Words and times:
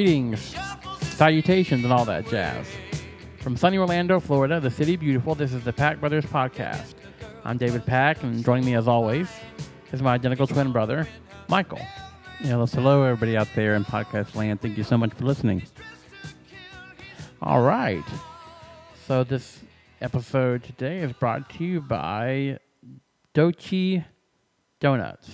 Greetings, 0.00 0.56
salutations, 1.02 1.84
and 1.84 1.92
all 1.92 2.06
that 2.06 2.26
jazz. 2.26 2.66
From 3.40 3.54
sunny 3.54 3.76
Orlando, 3.76 4.18
Florida, 4.18 4.58
the 4.58 4.70
city 4.70 4.96
beautiful, 4.96 5.34
this 5.34 5.52
is 5.52 5.62
the 5.62 5.74
Pack 5.74 6.00
Brothers 6.00 6.24
Podcast. 6.24 6.94
I'm 7.44 7.58
David 7.58 7.84
Pack, 7.84 8.22
and 8.22 8.42
joining 8.42 8.64
me 8.64 8.76
as 8.76 8.88
always 8.88 9.28
is 9.92 10.00
my 10.00 10.14
identical 10.14 10.46
twin 10.46 10.72
brother, 10.72 11.06
Michael. 11.50 11.82
Yeah, 12.42 12.56
let's 12.56 12.72
hello, 12.72 13.02
everybody 13.02 13.36
out 13.36 13.48
there 13.54 13.74
in 13.74 13.84
podcast 13.84 14.34
land. 14.34 14.62
Thank 14.62 14.78
you 14.78 14.84
so 14.84 14.96
much 14.96 15.12
for 15.12 15.26
listening. 15.26 15.64
All 17.42 17.60
right. 17.60 18.04
So, 19.06 19.22
this 19.22 19.58
episode 20.00 20.64
today 20.64 21.00
is 21.00 21.12
brought 21.12 21.50
to 21.50 21.62
you 21.62 21.82
by 21.82 22.58
Dochi 23.34 24.02
Donuts. 24.80 25.30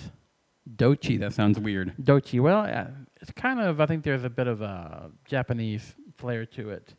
Dochi, 0.74 1.20
that 1.20 1.34
sounds 1.34 1.60
weird. 1.60 1.94
Dochi, 2.02 2.40
well, 2.40 2.62
uh, 2.62 2.86
it's 3.20 3.30
kind 3.32 3.60
of, 3.60 3.80
I 3.80 3.86
think 3.86 4.04
there's 4.04 4.24
a 4.24 4.30
bit 4.30 4.46
of 4.46 4.60
a 4.62 5.10
Japanese 5.24 5.94
flair 6.16 6.46
to 6.46 6.70
it. 6.70 6.94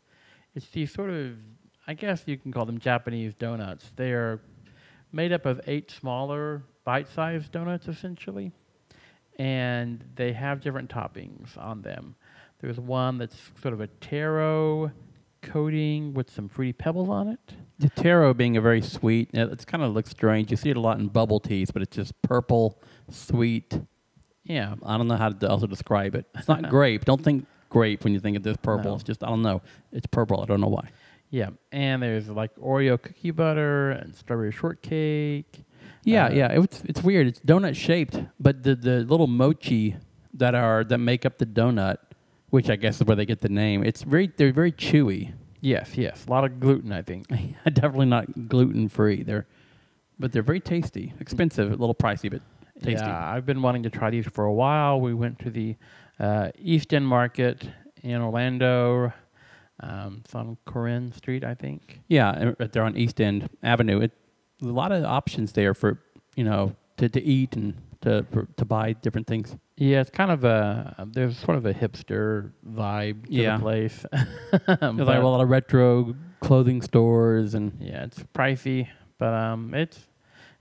It's 0.54 0.66
these 0.68 0.92
sort 0.92 1.10
of, 1.10 1.36
I 1.86 1.94
guess 1.94 2.24
you 2.26 2.36
can 2.36 2.52
call 2.52 2.66
them 2.66 2.78
Japanese 2.78 3.34
donuts. 3.34 3.92
They 3.96 4.12
are 4.12 4.40
made 5.12 5.32
up 5.32 5.46
of 5.46 5.60
eight 5.66 5.90
smaller, 5.90 6.62
bite 6.84 7.08
sized 7.08 7.52
donuts, 7.52 7.88
essentially. 7.88 8.52
And 9.38 10.04
they 10.16 10.32
have 10.32 10.60
different 10.60 10.90
toppings 10.90 11.56
on 11.56 11.82
them. 11.82 12.16
There's 12.60 12.80
one 12.80 13.18
that's 13.18 13.36
sort 13.62 13.72
of 13.72 13.80
a 13.80 13.86
taro 13.86 14.90
coating 15.42 16.12
with 16.14 16.28
some 16.28 16.48
fruity 16.48 16.72
pebbles 16.72 17.08
on 17.08 17.28
it. 17.28 17.38
The 17.78 17.88
taro 17.90 18.34
being 18.34 18.56
a 18.56 18.60
very 18.60 18.82
sweet, 18.82 19.30
it 19.32 19.66
kind 19.68 19.84
of 19.84 19.94
looks 19.94 20.10
strange. 20.10 20.50
You 20.50 20.56
see 20.56 20.70
it 20.70 20.76
a 20.76 20.80
lot 20.80 20.98
in 20.98 21.06
bubble 21.06 21.38
teas, 21.38 21.70
but 21.70 21.82
it's 21.82 21.94
just 21.94 22.20
purple, 22.22 22.82
sweet. 23.08 23.80
Yeah. 24.48 24.74
I 24.84 24.96
don't 24.96 25.06
know 25.06 25.16
how 25.16 25.28
to 25.30 25.48
also 25.48 25.66
describe 25.68 26.16
it. 26.16 26.26
It's 26.34 26.48
not 26.48 26.68
grape. 26.70 27.04
Don't 27.04 27.22
think 27.22 27.46
grape 27.68 28.02
when 28.02 28.12
you 28.14 28.18
think 28.20 28.36
of 28.36 28.42
this 28.42 28.56
purple. 28.56 28.90
No. 28.90 28.94
It's 28.96 29.04
just 29.04 29.22
I 29.22 29.28
don't 29.28 29.42
know. 29.42 29.62
It's 29.92 30.06
purple. 30.06 30.40
I 30.42 30.46
don't 30.46 30.60
know 30.60 30.68
why. 30.68 30.88
Yeah. 31.30 31.50
And 31.70 32.02
there's 32.02 32.28
like 32.28 32.56
Oreo 32.56 33.00
cookie 33.00 33.30
butter 33.30 33.90
and 33.90 34.16
strawberry 34.16 34.50
shortcake. 34.52 35.64
Yeah, 36.04 36.26
Uh, 36.26 36.30
yeah. 36.32 36.48
It's 36.62 36.82
it's 36.84 37.02
weird. 37.02 37.26
It's 37.28 37.40
donut 37.40 37.76
shaped, 37.76 38.18
but 38.40 38.62
the 38.62 38.74
the 38.74 39.00
little 39.04 39.26
mochi 39.26 39.96
that 40.34 40.54
are 40.54 40.82
that 40.84 40.98
make 40.98 41.26
up 41.26 41.38
the 41.38 41.46
donut, 41.46 41.98
which 42.50 42.70
I 42.70 42.76
guess 42.76 42.96
is 43.00 43.04
where 43.06 43.16
they 43.16 43.26
get 43.26 43.40
the 43.40 43.48
name. 43.50 43.84
It's 43.84 44.02
very 44.02 44.32
they're 44.36 44.52
very 44.52 44.72
chewy. 44.72 45.32
Yes, 45.60 45.96
yes. 45.96 46.24
A 46.26 46.30
lot 46.30 46.44
of 46.44 46.60
gluten, 46.60 46.92
I 46.92 47.02
think. 47.02 47.26
Definitely 47.64 48.06
not 48.06 48.48
gluten 48.48 48.88
free. 48.88 49.22
They're 49.24 49.46
but 50.18 50.32
they're 50.32 50.42
very 50.42 50.60
tasty. 50.60 51.12
Expensive, 51.20 51.68
a 51.72 51.76
little 51.76 51.94
pricey, 51.94 52.30
but 52.30 52.40
tasty. 52.82 53.04
Yeah, 53.06 53.32
I've 53.32 53.46
been 53.46 53.62
wanting 53.62 53.82
to 53.84 53.90
try 53.90 54.10
these 54.10 54.26
for 54.26 54.44
a 54.44 54.52
while. 54.52 55.00
We 55.00 55.14
went 55.14 55.38
to 55.40 55.50
the 55.50 55.76
uh, 56.18 56.50
East 56.58 56.92
End 56.94 57.06
Market 57.06 57.68
in 58.02 58.20
Orlando. 58.20 59.12
Um, 59.80 60.22
it's 60.24 60.34
on 60.34 60.56
Corrine 60.66 61.14
Street, 61.14 61.44
I 61.44 61.54
think. 61.54 62.00
Yeah, 62.08 62.52
there 62.58 62.82
on 62.82 62.96
East 62.96 63.20
End 63.20 63.48
Avenue. 63.62 64.00
It, 64.00 64.12
a 64.62 64.66
lot 64.66 64.90
of 64.90 65.04
options 65.04 65.52
there 65.52 65.72
for 65.74 66.00
you 66.34 66.42
know 66.42 66.74
to, 66.96 67.08
to 67.08 67.22
eat 67.22 67.54
and 67.54 67.74
to 68.00 68.26
for, 68.32 68.46
to 68.56 68.64
buy 68.64 68.94
different 68.94 69.28
things. 69.28 69.56
Yeah, 69.76 70.00
it's 70.00 70.10
kind 70.10 70.32
of 70.32 70.42
a 70.42 71.06
there's 71.12 71.38
sort 71.38 71.56
of 71.56 71.64
a 71.66 71.72
hipster 71.72 72.50
vibe 72.68 73.26
to 73.26 73.32
Yeah. 73.32 73.56
the 73.56 73.62
place. 73.62 74.04
There's 74.50 74.80
like 74.98 75.22
a 75.22 75.26
lot 75.26 75.40
of 75.40 75.48
retro 75.48 76.16
clothing 76.40 76.82
stores 76.82 77.54
and 77.54 77.76
yeah, 77.80 78.02
it's 78.02 78.18
pricey, 78.34 78.88
but 79.18 79.32
um, 79.32 79.74
it's 79.74 80.07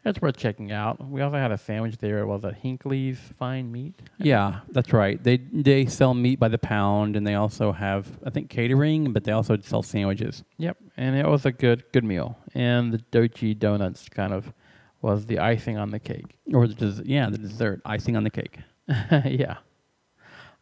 it's 0.07 0.21
worth 0.21 0.37
checking 0.37 0.71
out. 0.71 1.05
We 1.05 1.21
also 1.21 1.37
had 1.37 1.51
a 1.51 1.57
sandwich 1.57 1.97
there. 1.97 2.19
It 2.19 2.25
was 2.25 2.43
at 2.45 2.55
Hinckley's 2.55 3.19
Fine 3.37 3.71
Meat. 3.71 4.01
yeah, 4.17 4.61
that's 4.69 4.93
right. 4.93 5.21
They 5.23 5.37
they 5.37 5.85
sell 5.85 6.13
meat 6.13 6.39
by 6.39 6.47
the 6.47 6.57
pound 6.57 7.15
and 7.15 7.25
they 7.25 7.35
also 7.35 7.71
have 7.71 8.07
I 8.25 8.29
think 8.29 8.49
catering, 8.49 9.13
but 9.13 9.23
they 9.23 9.31
also 9.31 9.57
sell 9.59 9.83
sandwiches. 9.83 10.43
Yep, 10.57 10.77
and 10.97 11.15
it 11.15 11.27
was 11.27 11.45
a 11.45 11.51
good 11.51 11.83
good 11.91 12.03
meal. 12.03 12.37
And 12.53 12.93
the 12.93 12.99
Dochi 13.11 13.57
donuts 13.57 14.09
kind 14.09 14.33
of 14.33 14.53
was 15.01 15.25
the 15.25 15.39
icing 15.39 15.77
on 15.77 15.91
the 15.91 15.99
cake. 15.99 16.37
Or 16.53 16.67
the 16.67 16.73
des- 16.73 17.03
yeah, 17.05 17.29
the 17.29 17.37
dessert, 17.37 17.81
icing 17.85 18.15
on 18.15 18.23
the 18.23 18.29
cake. 18.29 18.59
yeah. 19.25 19.57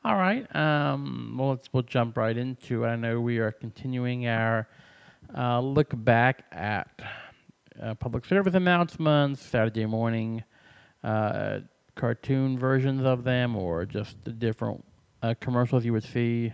All 0.04 0.16
right. 0.16 0.54
Um, 0.56 1.36
well, 1.38 1.50
let's, 1.52 1.70
we'll 1.74 1.84
jump 1.84 2.18
right 2.18 2.38
into 2.38 2.84
it. 2.84 2.88
I 2.88 2.96
know 2.96 3.20
we 3.20 3.40
are 3.40 3.52
continuing 3.52 4.28
our 4.28 4.68
uh, 5.36 5.60
look 5.60 5.92
back 5.96 6.44
at 6.52 6.88
uh, 7.82 7.94
public 7.96 8.26
service 8.26 8.54
announcements, 8.54 9.42
Saturday 9.42 9.86
morning 9.86 10.44
uh, 11.04 11.60
cartoon 11.96 12.58
versions 12.58 13.04
of 13.04 13.24
them, 13.24 13.56
or 13.56 13.86
just 13.86 14.18
the 14.24 14.32
different 14.32 14.84
uh, 15.22 15.34
commercials 15.40 15.86
you 15.86 15.94
would 15.94 16.04
see 16.04 16.54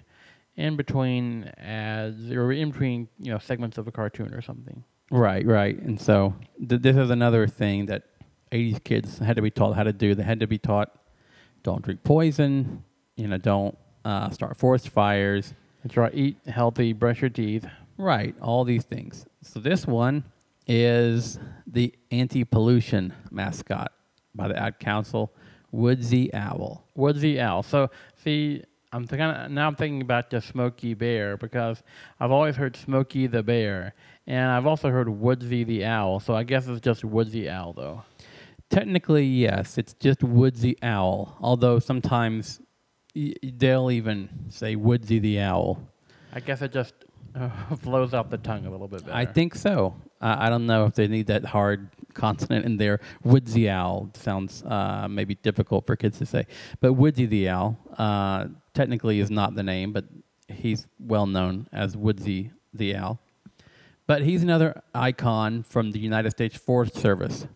in 0.56 0.76
between 0.76 1.46
ads 1.58 2.31
or 2.31 2.52
in 2.52 2.72
between 2.72 3.08
you 3.20 3.31
know 3.31 3.40
segments 3.40 3.78
of 3.78 3.88
a 3.88 3.92
cartoon 3.92 4.34
or 4.34 4.42
something. 4.42 4.84
Right, 5.10 5.46
right. 5.46 5.78
And 5.80 6.00
so 6.00 6.36
th- 6.68 6.81
this 6.81 6.96
is 6.96 7.10
another 7.10 7.48
thing 7.48 7.88
that 7.88 8.04
80s 8.52 8.84
kids 8.84 9.20
had 9.20 9.36
to 9.36 9.42
be 9.42 9.52
taught 9.52 9.76
how 9.76 9.84
to 9.84 9.94
do. 9.94 10.16
They 10.16 10.24
had 10.24 10.40
to 10.40 10.48
be 10.48 10.58
taught 10.58 10.98
don't 11.64 11.81
drink 11.81 12.04
poison, 12.04 12.84
you 13.16 13.28
know, 13.28 13.38
don't 13.38 13.78
uh, 14.04 14.30
start 14.30 14.58
forest 14.58 14.90
fires. 14.90 15.54
That's 15.84 15.98
right. 15.98 16.14
Eat 16.14 16.38
healthy, 16.48 16.94
brush 16.94 17.22
your 17.22 17.30
teeth. 17.30 17.66
Right, 17.98 18.36
all 18.42 18.64
these 18.64 18.84
things. 18.84 19.26
So 19.44 19.60
this 19.60 19.86
one 19.86 20.24
is 20.68 21.40
the 21.68 21.94
anti-pollution 22.12 23.14
mascot 23.32 23.92
by 24.36 24.48
the 24.48 24.58
Ad 24.58 24.80
Council, 24.80 25.34
Woodsy 25.72 26.34
Owl. 26.34 26.84
Woodsy 26.96 27.40
Owl. 27.40 27.64
So 27.64 27.90
see, 28.24 28.64
I'm 28.94 29.06
thinking 29.08 29.54
now. 29.54 29.68
I'm 29.68 29.76
thinking 29.76 30.02
about 30.02 30.30
the 30.30 30.42
Smokey 30.42 30.94
Bear 30.94 31.38
because 31.38 31.82
I've 32.20 32.32
always 32.32 32.56
heard 32.56 32.76
Smokey 32.76 33.28
the 33.28 33.42
Bear, 33.44 33.94
and 34.28 34.52
I've 34.52 34.66
also 34.66 34.90
heard 34.90 35.08
Woodsy 35.10 35.64
the 35.64 35.86
Owl. 35.86 36.20
So 36.20 36.36
I 36.36 36.44
guess 36.44 36.68
it's 36.68 36.82
just 36.82 37.04
Woodsy 37.04 37.50
Owl, 37.50 37.74
though. 37.74 38.04
Technically, 38.70 39.26
yes, 39.26 39.78
it's 39.78 39.94
just 39.94 40.24
Woodsy 40.24 40.78
Owl, 40.82 41.38
although 41.42 41.80
sometimes 41.80 42.62
y- 43.16 43.34
they'll 43.58 43.92
even 43.92 44.30
say 44.50 44.76
Woodsy 44.76 45.20
the 45.20 45.40
Owl. 45.42 45.80
I 46.34 46.40
guess 46.40 46.62
it 46.62 46.72
just 46.72 46.94
uh, 47.36 47.50
flows 47.78 48.14
off 48.14 48.30
the 48.30 48.38
tongue 48.38 48.66
a 48.66 48.72
little 48.72 48.88
bit 48.88 49.06
better. 49.06 49.16
I 49.16 49.26
think 49.26 49.56
so. 49.56 49.96
Uh, 50.22 50.36
I 50.40 50.50
don't 50.50 50.66
know 50.66 50.86
if 50.86 50.94
they 50.94 51.08
need 51.08 51.28
that 51.28 51.46
hard 51.46 51.90
consonant 52.14 52.66
in 52.66 52.78
there. 52.78 53.00
Woodsy 53.24 53.70
owl 53.70 54.12
sounds 54.14 54.64
uh, 54.64 55.08
maybe 55.09 55.36
difficult 55.36 55.86
for 55.86 55.96
kids 55.96 56.18
to 56.20 56.26
say, 56.26 56.46
but 56.80 56.94
Woodsy 56.94 57.26
the 57.26 57.50
owl 57.50 57.78
uh, 57.98 58.48
technically 58.74 59.20
is 59.20 59.31
not 59.31 59.56
the 59.56 59.64
name, 59.64 59.92
but 59.92 60.06
he's 60.48 60.88
well 61.00 61.26
known 61.26 61.68
as 61.72 61.98
Woodsy 61.98 62.52
the 62.74 62.96
owl. 62.96 63.20
But 64.08 64.24
he's 64.24 64.44
another 64.44 64.81
icon 64.94 65.64
from 65.64 65.92
the 65.92 66.00
United 66.00 66.31
States 66.31 66.58
Forest 66.58 66.96
Service, 66.96 67.48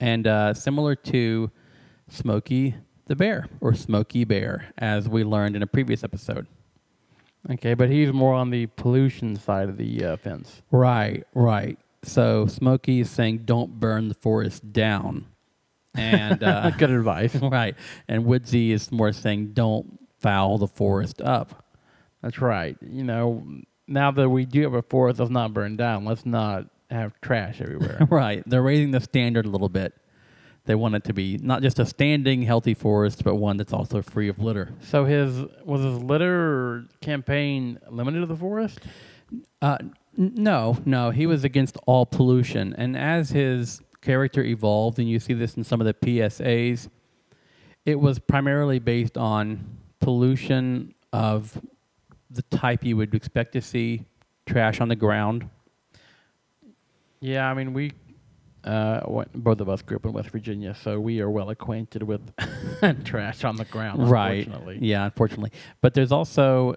and 0.00 0.26
uh, 0.26 0.54
similar 0.54 0.94
to 0.96 1.50
Smokey 2.08 2.74
the 3.06 3.16
Bear 3.16 3.48
or 3.60 3.74
Smokey 3.74 4.24
Bear, 4.24 4.72
as 4.78 5.08
we 5.08 5.24
learned 5.24 5.56
in 5.56 5.62
a 5.62 5.66
previous 5.66 6.02
episode. 6.04 6.46
Okay, 7.50 7.74
but 7.74 7.90
he's 7.90 8.12
more 8.12 8.34
on 8.34 8.50
the 8.50 8.66
pollution 8.66 9.36
side 9.36 9.68
of 9.68 9.76
the 9.76 10.04
uh, 10.04 10.16
fence. 10.16 10.62
Right, 10.70 11.24
right. 11.34 11.78
So 12.04 12.46
Smokey 12.46 13.00
is 13.00 13.10
saying, 13.10 13.38
"Don't 13.38 13.80
burn 13.80 14.08
the 14.08 14.14
forest 14.14 14.72
down," 14.72 15.26
and 15.94 16.42
uh, 16.42 16.70
Good 16.70 16.90
advice. 16.90 17.34
right, 17.42 17.74
and 18.08 18.24
Woodsy 18.24 18.72
is 18.72 18.92
more 18.92 19.12
saying, 19.12 19.52
"Don't 19.54 19.98
foul 20.20 20.58
the 20.58 20.68
forest 20.68 21.20
up." 21.20 21.64
That's 22.22 22.40
right. 22.40 22.76
You 22.80 23.02
know, 23.02 23.44
now 23.88 24.12
that 24.12 24.28
we 24.28 24.44
do 24.44 24.62
have 24.62 24.74
a 24.74 24.82
forest 24.82 25.18
that's 25.18 25.30
not 25.30 25.52
burned 25.52 25.78
down, 25.78 26.04
let's 26.04 26.24
not 26.24 26.66
have 26.90 27.20
trash 27.20 27.60
everywhere. 27.60 28.06
right, 28.10 28.42
they're 28.46 28.62
raising 28.62 28.92
the 28.92 29.00
standard 29.00 29.46
a 29.46 29.50
little 29.50 29.68
bit. 29.68 29.94
They 30.64 30.74
want 30.76 30.94
it 30.94 31.04
to 31.04 31.12
be 31.12 31.38
not 31.38 31.62
just 31.62 31.78
a 31.80 31.86
standing, 31.86 32.42
healthy 32.42 32.74
forest, 32.74 33.24
but 33.24 33.34
one 33.34 33.56
that's 33.56 33.72
also 33.72 34.00
free 34.00 34.28
of 34.28 34.38
litter. 34.38 34.72
so 34.80 35.04
his 35.04 35.44
was 35.64 35.82
his 35.82 35.98
litter 36.02 36.84
campaign 37.00 37.78
limited 37.90 38.20
to 38.20 38.26
the 38.26 38.36
forest? 38.36 38.78
Uh, 39.60 39.78
n- 39.80 40.34
no, 40.36 40.78
no, 40.84 41.10
he 41.10 41.26
was 41.26 41.42
against 41.42 41.76
all 41.86 42.06
pollution. 42.06 42.74
And 42.78 42.96
as 42.96 43.30
his 43.30 43.80
character 44.02 44.42
evolved, 44.44 44.98
and 45.00 45.08
you 45.08 45.18
see 45.18 45.32
this 45.34 45.56
in 45.56 45.64
some 45.64 45.80
of 45.80 45.86
the 45.86 45.94
PSAs, 45.94 46.88
it 47.84 47.98
was 47.98 48.18
primarily 48.20 48.78
based 48.78 49.18
on 49.18 49.64
pollution 49.98 50.94
of 51.12 51.60
the 52.30 52.42
type 52.42 52.84
you 52.84 52.96
would 52.96 53.14
expect 53.14 53.52
to 53.54 53.60
see 53.60 54.04
trash 54.46 54.80
on 54.80 54.88
the 54.88 54.96
ground. 54.96 55.48
Yeah, 57.20 57.48
I 57.48 57.54
mean 57.54 57.72
we, 57.72 57.92
uh, 58.64 59.24
both 59.34 59.60
of 59.60 59.68
us 59.68 59.82
grew 59.82 59.96
up 59.96 60.04
in 60.04 60.12
West 60.12 60.30
Virginia, 60.30 60.74
so 60.74 61.00
we 61.00 61.20
are 61.20 61.30
well 61.30 61.50
acquainted 61.50 62.02
with 62.02 62.20
trash 63.04 63.44
on 63.44 63.56
the 63.56 63.64
ground. 63.64 64.10
right. 64.10 64.46
Unfortunately. 64.46 64.78
Yeah, 64.80 65.04
unfortunately. 65.04 65.52
But 65.80 65.94
there's 65.94 66.12
also 66.12 66.76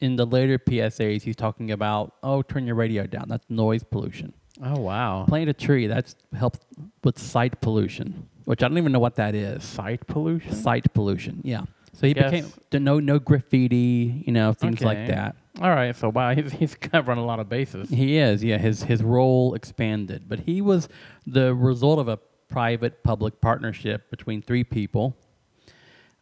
in 0.00 0.16
the 0.16 0.26
later 0.26 0.58
PSAs, 0.58 1.22
he's 1.22 1.36
talking 1.36 1.70
about, 1.70 2.14
oh, 2.22 2.42
turn 2.42 2.66
your 2.66 2.74
radio 2.74 3.06
down. 3.06 3.26
That's 3.28 3.48
noise 3.48 3.84
pollution. 3.84 4.34
Oh 4.62 4.78
wow. 4.78 5.24
Plant 5.26 5.50
a 5.50 5.52
tree. 5.52 5.86
That's 5.86 6.14
helps 6.36 6.60
with 7.02 7.18
sight 7.18 7.60
pollution, 7.60 8.28
which 8.44 8.62
I 8.62 8.68
don't 8.68 8.78
even 8.78 8.92
know 8.92 9.00
what 9.00 9.16
that 9.16 9.34
is. 9.34 9.64
Sight 9.64 10.06
pollution. 10.06 10.52
Sight 10.52 10.92
pollution. 10.94 11.40
Yeah. 11.42 11.62
So 11.94 12.06
he 12.06 12.14
Guess- 12.14 12.30
became 12.30 12.84
no 12.84 13.00
no 13.00 13.18
graffiti, 13.18 14.24
you 14.26 14.32
know, 14.32 14.52
things 14.52 14.82
like 14.82 15.06
that. 15.06 15.36
All 15.60 15.70
right, 15.70 15.94
so 15.94 16.08
wow, 16.08 16.34
he's, 16.34 16.52
he's 16.52 16.74
covering 16.74 17.18
a 17.18 17.24
lot 17.24 17.38
of 17.38 17.48
bases. 17.48 17.88
He 17.88 18.18
is, 18.18 18.42
yeah. 18.42 18.58
His 18.58 18.82
his 18.82 19.02
role 19.02 19.54
expanded, 19.54 20.28
but 20.28 20.40
he 20.40 20.60
was 20.60 20.88
the 21.26 21.54
result 21.54 21.98
of 22.00 22.08
a 22.08 22.18
private-public 22.48 23.40
partnership 23.40 24.10
between 24.10 24.42
three 24.42 24.64
people. 24.64 25.16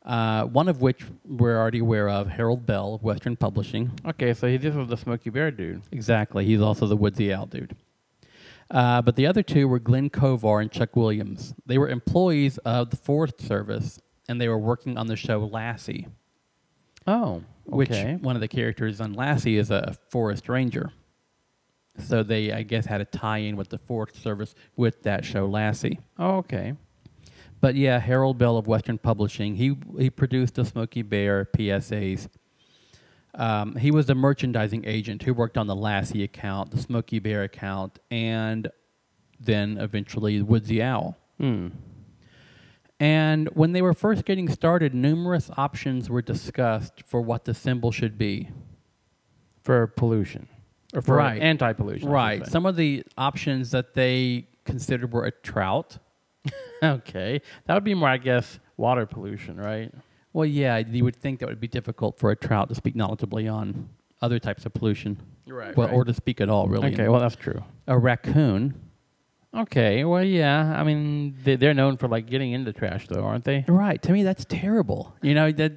Uh, 0.04 0.44
one 0.46 0.68
of 0.68 0.80
which 0.80 1.04
we're 1.24 1.56
already 1.56 1.78
aware 1.78 2.08
of, 2.08 2.26
Harold 2.26 2.66
Bell 2.66 2.94
of 2.94 3.02
Western 3.04 3.36
Publishing. 3.36 3.92
Okay, 4.06 4.34
so 4.34 4.48
he, 4.48 4.58
just 4.58 4.76
was 4.76 4.88
the 4.88 4.96
Smokey 4.96 5.30
Bear 5.30 5.50
dude. 5.50 5.82
Exactly, 5.92 6.44
he's 6.44 6.60
also 6.60 6.86
the 6.86 6.96
Woodsy 6.96 7.32
Owl 7.32 7.46
dude. 7.46 7.76
Uh, 8.70 9.02
but 9.02 9.16
the 9.16 9.26
other 9.26 9.42
two 9.42 9.68
were 9.68 9.78
Glenn 9.78 10.10
Kovar 10.10 10.60
and 10.60 10.72
Chuck 10.72 10.96
Williams. 10.96 11.54
They 11.66 11.78
were 11.78 11.88
employees 11.88 12.58
of 12.58 12.90
the 12.90 12.96
Forest 12.96 13.40
Service, 13.40 14.00
and 14.32 14.40
they 14.40 14.48
were 14.48 14.58
working 14.58 14.98
on 14.98 15.06
the 15.06 15.14
show 15.14 15.38
Lassie, 15.44 16.08
Oh, 17.06 17.42
which 17.64 17.90
okay. 17.90 18.16
one 18.20 18.34
of 18.34 18.40
the 18.40 18.48
characters 18.48 19.00
on 19.00 19.12
Lassie 19.12 19.56
is 19.58 19.70
a 19.70 19.96
forest 20.10 20.48
ranger. 20.48 20.90
So 21.98 22.22
they, 22.22 22.50
I 22.52 22.62
guess, 22.62 22.86
had 22.86 23.00
a 23.00 23.04
tie-in 23.04 23.56
with 23.56 23.68
the 23.68 23.76
Forest 23.78 24.22
Service 24.22 24.54
with 24.76 25.02
that 25.02 25.24
show 25.26 25.46
Lassie. 25.46 26.00
Oh, 26.18 26.36
okay. 26.38 26.72
But 27.60 27.74
yeah, 27.74 27.98
Harold 27.98 28.38
Bell 28.38 28.56
of 28.56 28.66
Western 28.66 28.96
Publishing, 28.98 29.54
he 29.56 29.76
he 29.98 30.08
produced 30.10 30.54
the 30.54 30.64
Smokey 30.64 31.02
Bear 31.02 31.44
PSAs. 31.44 32.28
Um, 33.34 33.76
he 33.76 33.90
was 33.90 34.06
the 34.06 34.14
merchandising 34.14 34.84
agent 34.86 35.22
who 35.22 35.34
worked 35.34 35.58
on 35.58 35.66
the 35.66 35.76
Lassie 35.76 36.22
account, 36.24 36.70
the 36.70 36.78
Smokey 36.80 37.18
Bear 37.18 37.42
account, 37.44 37.98
and 38.10 38.68
then 39.38 39.76
eventually 39.78 40.40
Woodsy 40.42 40.82
Owl. 40.82 41.16
Hmm. 41.38 41.68
And 43.02 43.48
when 43.54 43.72
they 43.72 43.82
were 43.82 43.94
first 43.94 44.24
getting 44.24 44.48
started, 44.48 44.94
numerous 44.94 45.50
options 45.56 46.08
were 46.08 46.22
discussed 46.22 47.02
for 47.04 47.20
what 47.20 47.46
the 47.46 47.52
symbol 47.52 47.90
should 47.90 48.16
be. 48.16 48.50
For 49.60 49.88
pollution. 49.88 50.46
Or 50.94 51.02
for 51.02 51.16
Right. 51.16 51.42
anti-pollution. 51.42 52.08
Right. 52.08 52.46
Some 52.46 52.64
of 52.64 52.76
the 52.76 53.02
options 53.18 53.72
that 53.72 53.94
they 53.94 54.46
considered 54.64 55.12
were 55.12 55.24
a 55.24 55.32
trout. 55.32 55.98
okay. 56.82 57.42
That 57.64 57.74
would 57.74 57.82
be 57.82 57.94
more, 57.94 58.08
I 58.08 58.18
guess, 58.18 58.60
water 58.76 59.04
pollution, 59.04 59.56
right? 59.56 59.92
Well, 60.32 60.46
yeah, 60.46 60.78
you 60.78 61.02
would 61.02 61.16
think 61.16 61.40
that 61.40 61.48
would 61.48 61.58
be 61.60 61.66
difficult 61.66 62.20
for 62.20 62.30
a 62.30 62.36
trout 62.36 62.68
to 62.68 62.76
speak 62.76 62.94
knowledgeably 62.94 63.52
on 63.52 63.88
other 64.20 64.38
types 64.38 64.64
of 64.64 64.74
pollution. 64.74 65.18
Right. 65.48 65.76
Well, 65.76 65.92
or 65.92 66.04
to 66.04 66.14
speak 66.14 66.40
at 66.40 66.48
all, 66.48 66.68
really. 66.68 66.92
Okay, 66.92 67.08
well, 67.08 67.20
that's 67.20 67.34
true. 67.34 67.64
a 67.88 67.98
raccoon. 67.98 68.74
Okay, 69.54 70.04
well, 70.04 70.24
yeah. 70.24 70.74
I 70.78 70.82
mean, 70.82 71.36
they, 71.44 71.56
they're 71.56 71.74
known 71.74 71.96
for 71.98 72.08
like 72.08 72.26
getting 72.26 72.52
into 72.52 72.72
trash, 72.72 73.06
though, 73.08 73.22
aren't 73.22 73.44
they? 73.44 73.64
Right. 73.68 74.00
To 74.02 74.12
me, 74.12 74.22
that's 74.22 74.46
terrible. 74.48 75.14
You 75.20 75.34
know 75.34 75.52
that 75.52 75.72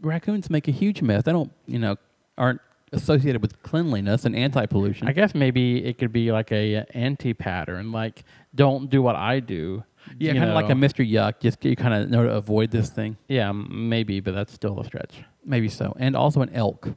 raccoons 0.00 0.48
make 0.48 0.68
a 0.68 0.70
huge 0.70 1.02
mess. 1.02 1.24
They 1.24 1.32
don't, 1.32 1.52
you 1.66 1.78
know, 1.78 1.96
aren't 2.38 2.60
associated 2.92 3.42
with 3.42 3.62
cleanliness 3.62 4.24
and 4.24 4.34
anti-pollution. 4.34 5.06
I 5.06 5.12
guess 5.12 5.34
maybe 5.34 5.84
it 5.84 5.98
could 5.98 6.12
be 6.12 6.32
like 6.32 6.50
a 6.50 6.76
uh, 6.76 6.84
anti-pattern, 6.94 7.92
like 7.92 8.24
don't 8.54 8.88
do 8.90 9.02
what 9.02 9.16
I 9.16 9.38
do. 9.40 9.84
yeah, 10.18 10.32
you 10.32 10.38
kind 10.40 10.50
of 10.50 10.54
like 10.54 10.70
a 10.70 10.74
know. 10.74 10.86
Mr. 10.88 11.08
Yuck. 11.08 11.40
Just 11.40 11.62
you 11.64 11.76
kind 11.76 11.92
of 11.94 12.08
know 12.10 12.24
to 12.24 12.30
avoid 12.32 12.70
this 12.70 12.88
thing. 12.88 13.16
Yeah, 13.28 13.50
m- 13.50 13.88
maybe, 13.90 14.20
but 14.20 14.34
that's 14.34 14.52
still 14.52 14.80
a 14.80 14.84
stretch. 14.84 15.22
Maybe 15.44 15.68
so. 15.68 15.94
And 15.98 16.16
also 16.16 16.40
an 16.40 16.50
elk. 16.54 16.88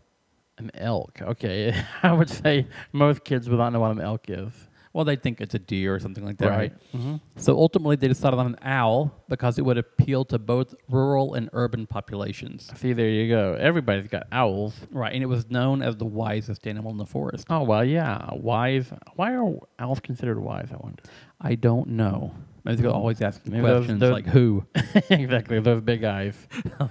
An 0.57 0.71
elk. 0.75 1.21
Okay, 1.21 1.75
I 2.03 2.13
would 2.13 2.29
say 2.29 2.65
most 2.93 3.23
kids 3.25 3.49
would 3.49 3.57
not 3.57 3.73
know 3.73 3.81
what 3.81 3.91
an 3.91 3.99
elk 4.01 4.25
is. 4.29 4.51
Well, 4.94 5.06
they 5.06 5.16
think 5.16 5.42
it's 5.42 5.56
a 5.56 5.60
deer 5.60 5.95
or 5.95 6.00
something 6.00 6.24
like 6.24 6.38
that, 6.38 6.50
right? 6.50 6.74
hmm 6.92 7.16
So 7.36 7.57
ultimately, 7.57 7.95
they 7.95 8.07
decided 8.07 8.38
on 8.40 8.45
an 8.45 8.57
owl 8.62 9.12
because 9.28 9.57
it 9.57 9.63
would 9.66 9.80
appeal 9.80 10.24
to 10.25 10.38
both 10.38 10.75
rural 10.88 11.34
and 11.34 11.50
urban 11.54 11.88
populations. 11.88 12.72
See, 12.75 12.94
there 12.94 13.10
you 13.10 13.28
go. 13.28 13.56
Everybody's 13.60 14.06
got 14.07 14.28
owls. 14.31 14.75
Right, 14.92 15.12
and 15.12 15.24
it 15.24 15.25
was 15.28 15.50
known 15.50 15.81
as 15.81 15.98
the 15.98 16.06
wisest 16.06 16.68
animal 16.68 16.92
in 16.92 16.98
the 16.98 17.07
forest. 17.07 17.48
Oh 17.50 17.63
well, 17.63 17.84
yeah. 17.84 18.30
Wise. 18.34 18.92
Why 19.16 19.34
are 19.36 19.51
owls 19.80 20.00
considered 20.00 20.40
wise? 20.40 20.69
I 20.72 20.78
wonder. 20.78 21.01
I 21.42 21.56
don't 21.56 21.90
know. 21.90 22.31
Maybe 22.63 22.84
they're 22.84 22.92
always 22.92 23.19
asking 23.22 23.51
Maybe 23.51 23.66
those- 23.66 23.80
questions 23.80 24.00
those- 24.00 24.12
like 24.13 24.28
who. 24.28 24.63
exactly. 25.10 25.60
Those 25.60 25.81
big 25.81 26.04
eyes. 26.04 26.36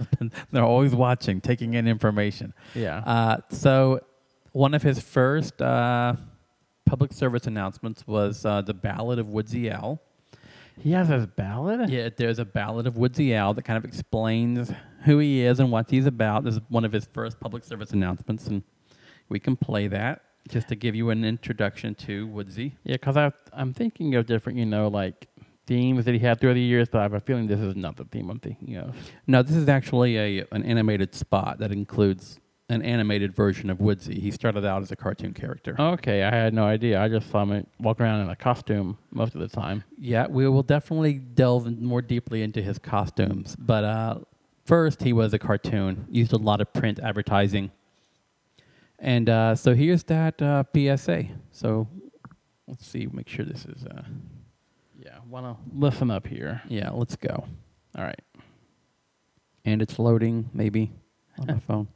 they're 0.51 0.65
always 0.65 0.93
watching, 0.95 1.41
taking 1.41 1.75
in 1.75 1.87
information. 1.87 2.53
Yeah. 2.75 2.99
Uh, 2.99 3.37
so, 3.51 4.01
one 4.51 4.75
of 4.75 4.83
his 4.83 5.01
first 5.01 5.63
uh, 5.63 6.15
public 6.93 7.11
service 7.15 7.47
announcements 7.47 8.07
was 8.07 8.45
uh, 8.45 8.61
the 8.61 8.75
Ballad 8.75 9.19
of 9.19 9.27
Woodsy 9.31 9.73
Owl. 9.73 9.99
he 10.79 10.91
has 10.91 11.09
his 11.09 11.25
ballad. 11.25 11.89
Yeah, 11.89 12.11
there's 12.15 12.39
a 12.39 12.45
Ballad 12.45 12.87
of 12.87 12.99
Woodsy 12.99 13.35
Owl 13.35 13.55
that 13.55 13.63
kind 13.63 13.79
of 13.79 13.85
explains 13.87 14.71
who 15.07 15.19
he 15.19 15.41
is 15.41 15.59
and 15.59 15.73
what 15.73 15.89
he's 15.89 16.05
about. 16.05 16.45
This 16.45 16.57
is 16.57 16.61
one 16.69 16.85
of 16.85 16.93
his 16.93 17.07
first 17.07 17.41
public 17.41 17.65
service 17.65 17.93
announcements, 17.93 18.47
and 18.49 18.63
we 19.31 19.41
can 19.41 19.57
play 19.57 19.89
that 19.89 20.21
just 20.51 20.69
to 20.69 20.77
give 20.77 20.95
you 20.95 21.09
an 21.09 21.25
introduction 21.25 21.95
to 21.95 22.27
Woodsy. 22.27 22.75
Yeah, 22.85 22.97
because 22.97 23.33
I'm 23.55 23.73
thinking 23.73 24.15
of 24.17 24.27
different, 24.27 24.59
you 24.59 24.67
know, 24.67 24.89
like 24.89 25.29
themes 25.67 26.05
that 26.05 26.13
he 26.13 26.19
had 26.19 26.41
through 26.41 26.53
the 26.53 26.61
years, 26.61 26.91
but 26.91 26.99
I 26.99 27.05
have 27.05 27.15
a 27.15 27.21
feeling 27.21 27.47
this 27.47 27.59
is 27.59 27.75
not 27.75 27.97
the 27.97 28.05
theme 28.05 28.29
I'm 28.29 28.39
thinking 28.39 28.77
of. 28.77 28.95
No, 29.27 29.43
this 29.43 29.57
is 29.57 29.67
actually 29.67 30.19
a 30.19 30.45
an 30.53 30.63
animated 30.65 31.15
spot 31.15 31.59
that 31.61 31.73
includes 31.73 32.39
an 32.69 32.83
animated 32.83 33.35
version 33.35 33.69
of 33.71 33.81
Woodsy. 33.81 34.19
He 34.19 34.31
started 34.31 34.65
out 34.65 34.83
as 34.83 34.91
a 34.93 34.97
cartoon 34.97 35.35
character. 35.35 35.77
Okay, 35.79 36.23
I 36.23 36.31
had 36.35 36.55
no 36.55 36.65
idea. 36.65 37.01
I 37.03 37.09
just 37.09 37.31
saw 37.31 37.45
him 37.45 37.67
walk 37.79 38.01
around 38.01 38.23
in 38.23 38.31
a 38.31 38.37
costume 38.37 38.97
most 39.11 39.35
of 39.35 39.41
the 39.41 39.49
time. 39.49 39.85
Yeah, 39.99 40.27
we 40.29 40.49
will 40.49 40.63
definitely 40.63 41.15
delve 41.15 41.79
more 41.81 42.01
deeply 42.01 42.43
into 42.43 42.63
his 42.63 42.79
costumes. 42.79 43.57
But 43.59 43.85
uh, 43.85 44.19
first, 44.65 45.03
he 45.03 45.13
was 45.13 45.35
a 45.35 45.39
cartoon, 45.39 46.07
used 46.11 46.33
a 46.33 46.39
lot 46.39 46.61
of 46.61 46.73
print 46.73 46.99
advertising. 47.03 47.71
And 48.99 49.29
uh, 49.29 49.55
so 49.55 49.75
here's 49.75 50.05
that 50.05 50.41
uh, 50.41 50.65
PSA. 50.75 51.25
So 51.51 51.89
let's 52.69 52.87
see, 52.87 53.07
make 53.13 53.29
sure 53.29 53.45
this 53.45 53.67
is. 53.67 53.85
Uh, 53.85 54.03
Yeah, 54.99 55.19
want 55.29 55.45
to 55.45 55.57
listen 55.77 56.11
up 56.11 56.27
here. 56.27 56.63
yeah, 56.69 56.91
let's 56.91 57.17
go. 57.17 57.45
All 57.99 58.05
right. 58.05 58.21
And 59.65 59.83
it's 59.83 59.99
loading, 59.99 60.49
maybe, 60.55 60.93
on 61.39 61.47
my 61.49 61.59
phone. 61.59 61.89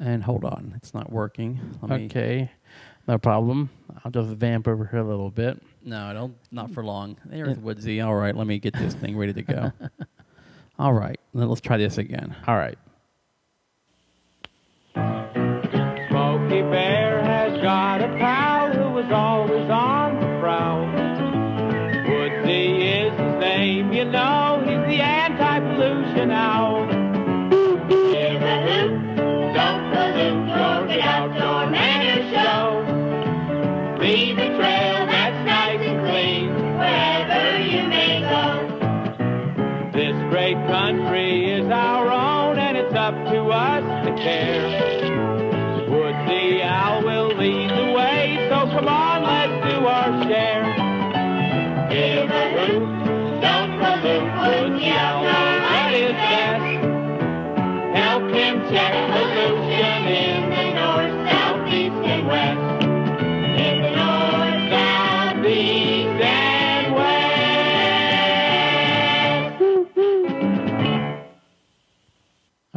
And 0.00 0.22
hold 0.24 0.44
on, 0.44 0.72
it's 0.76 0.94
not 0.94 1.12
working. 1.12 1.60
Let 1.82 2.00
me, 2.00 2.06
Okay, 2.06 2.50
no 3.06 3.18
problem. 3.18 3.68
I'll 4.02 4.10
just 4.10 4.30
vamp 4.30 4.66
over 4.66 4.86
here 4.86 5.00
a 5.00 5.04
little 5.04 5.30
bit. 5.30 5.60
No, 5.84 6.02
I 6.04 6.12
don't. 6.14 6.34
Not 6.50 6.70
for 6.70 6.82
long. 6.82 7.16
There's 7.26 7.58
Woodsy. 7.58 8.00
All 8.04 8.14
right, 8.14 8.34
let 8.34 8.46
me 8.46 8.58
get 8.58 8.74
this 8.74 8.94
thing 8.94 9.16
ready 9.16 9.34
to 9.34 9.42
go. 9.42 9.72
All 10.78 10.94
right, 10.94 11.20
then 11.34 11.48
let's 11.48 11.60
try 11.60 11.76
this 11.76 11.98
again. 11.98 12.34
All 12.46 12.56
right. 12.56 12.78
Smokey 16.08 16.62
Bear 16.62 17.22
has 17.22 17.60
got 17.62 18.02
a 18.02 18.08
pal 18.18 18.72
who 18.72 18.98
is 18.98 19.12
always 19.12 19.70
on 19.70 20.14
the 20.20 20.26
prowl. 20.40 20.86
Woodsy 22.08 22.82
is 22.88 23.12
his 23.12 23.40
name, 23.40 23.92
you 23.92 24.04
know, 24.06 24.58
he's 24.66 24.96
the 24.96 25.00
anti-pollution 25.02 26.30
owl. 26.30 26.89
Good 30.90 30.98
outdoor 31.00 31.70
manners 31.70 32.26
show. 32.34 32.82
Leave 34.00 34.36
a 34.38 34.48
trail 34.56 35.06
that's 35.06 35.46
nice 35.46 35.80
and 35.80 36.00
clean 36.00 36.48
wherever 36.78 37.62
you 37.62 37.86
may 37.86 38.20
go. 38.22 38.66
This 39.92 40.16
great 40.30 40.56
country 40.66 41.52
is 41.52 41.70
our 41.70 42.10
own, 42.10 42.58
and 42.58 42.76
it's 42.76 42.92
up 42.94 43.14
to 43.14 43.50
us 43.50 43.84
to 44.04 44.12
care. 44.16 44.66
Woodsy 45.88 46.60
Owl 46.62 47.04
will 47.04 47.36
lead 47.36 47.70
the 47.70 47.92
way, 47.92 48.48
so 48.48 48.66
come 48.74 48.88
on, 48.88 49.22
let's 49.22 49.70
do 49.70 49.86
our 49.86 50.24
share. 50.24 50.64
Give 51.88 52.28
a 52.28 52.66
hoot, 52.66 53.40
don't 53.40 53.78
pollute, 53.78 54.32
Woodsy 54.42 54.90
Owl 54.90 55.22
what 55.22 55.94
is 55.94 56.12
best. 56.12 56.64
Help 57.94 58.22
him 58.32 58.60
check 58.70 59.09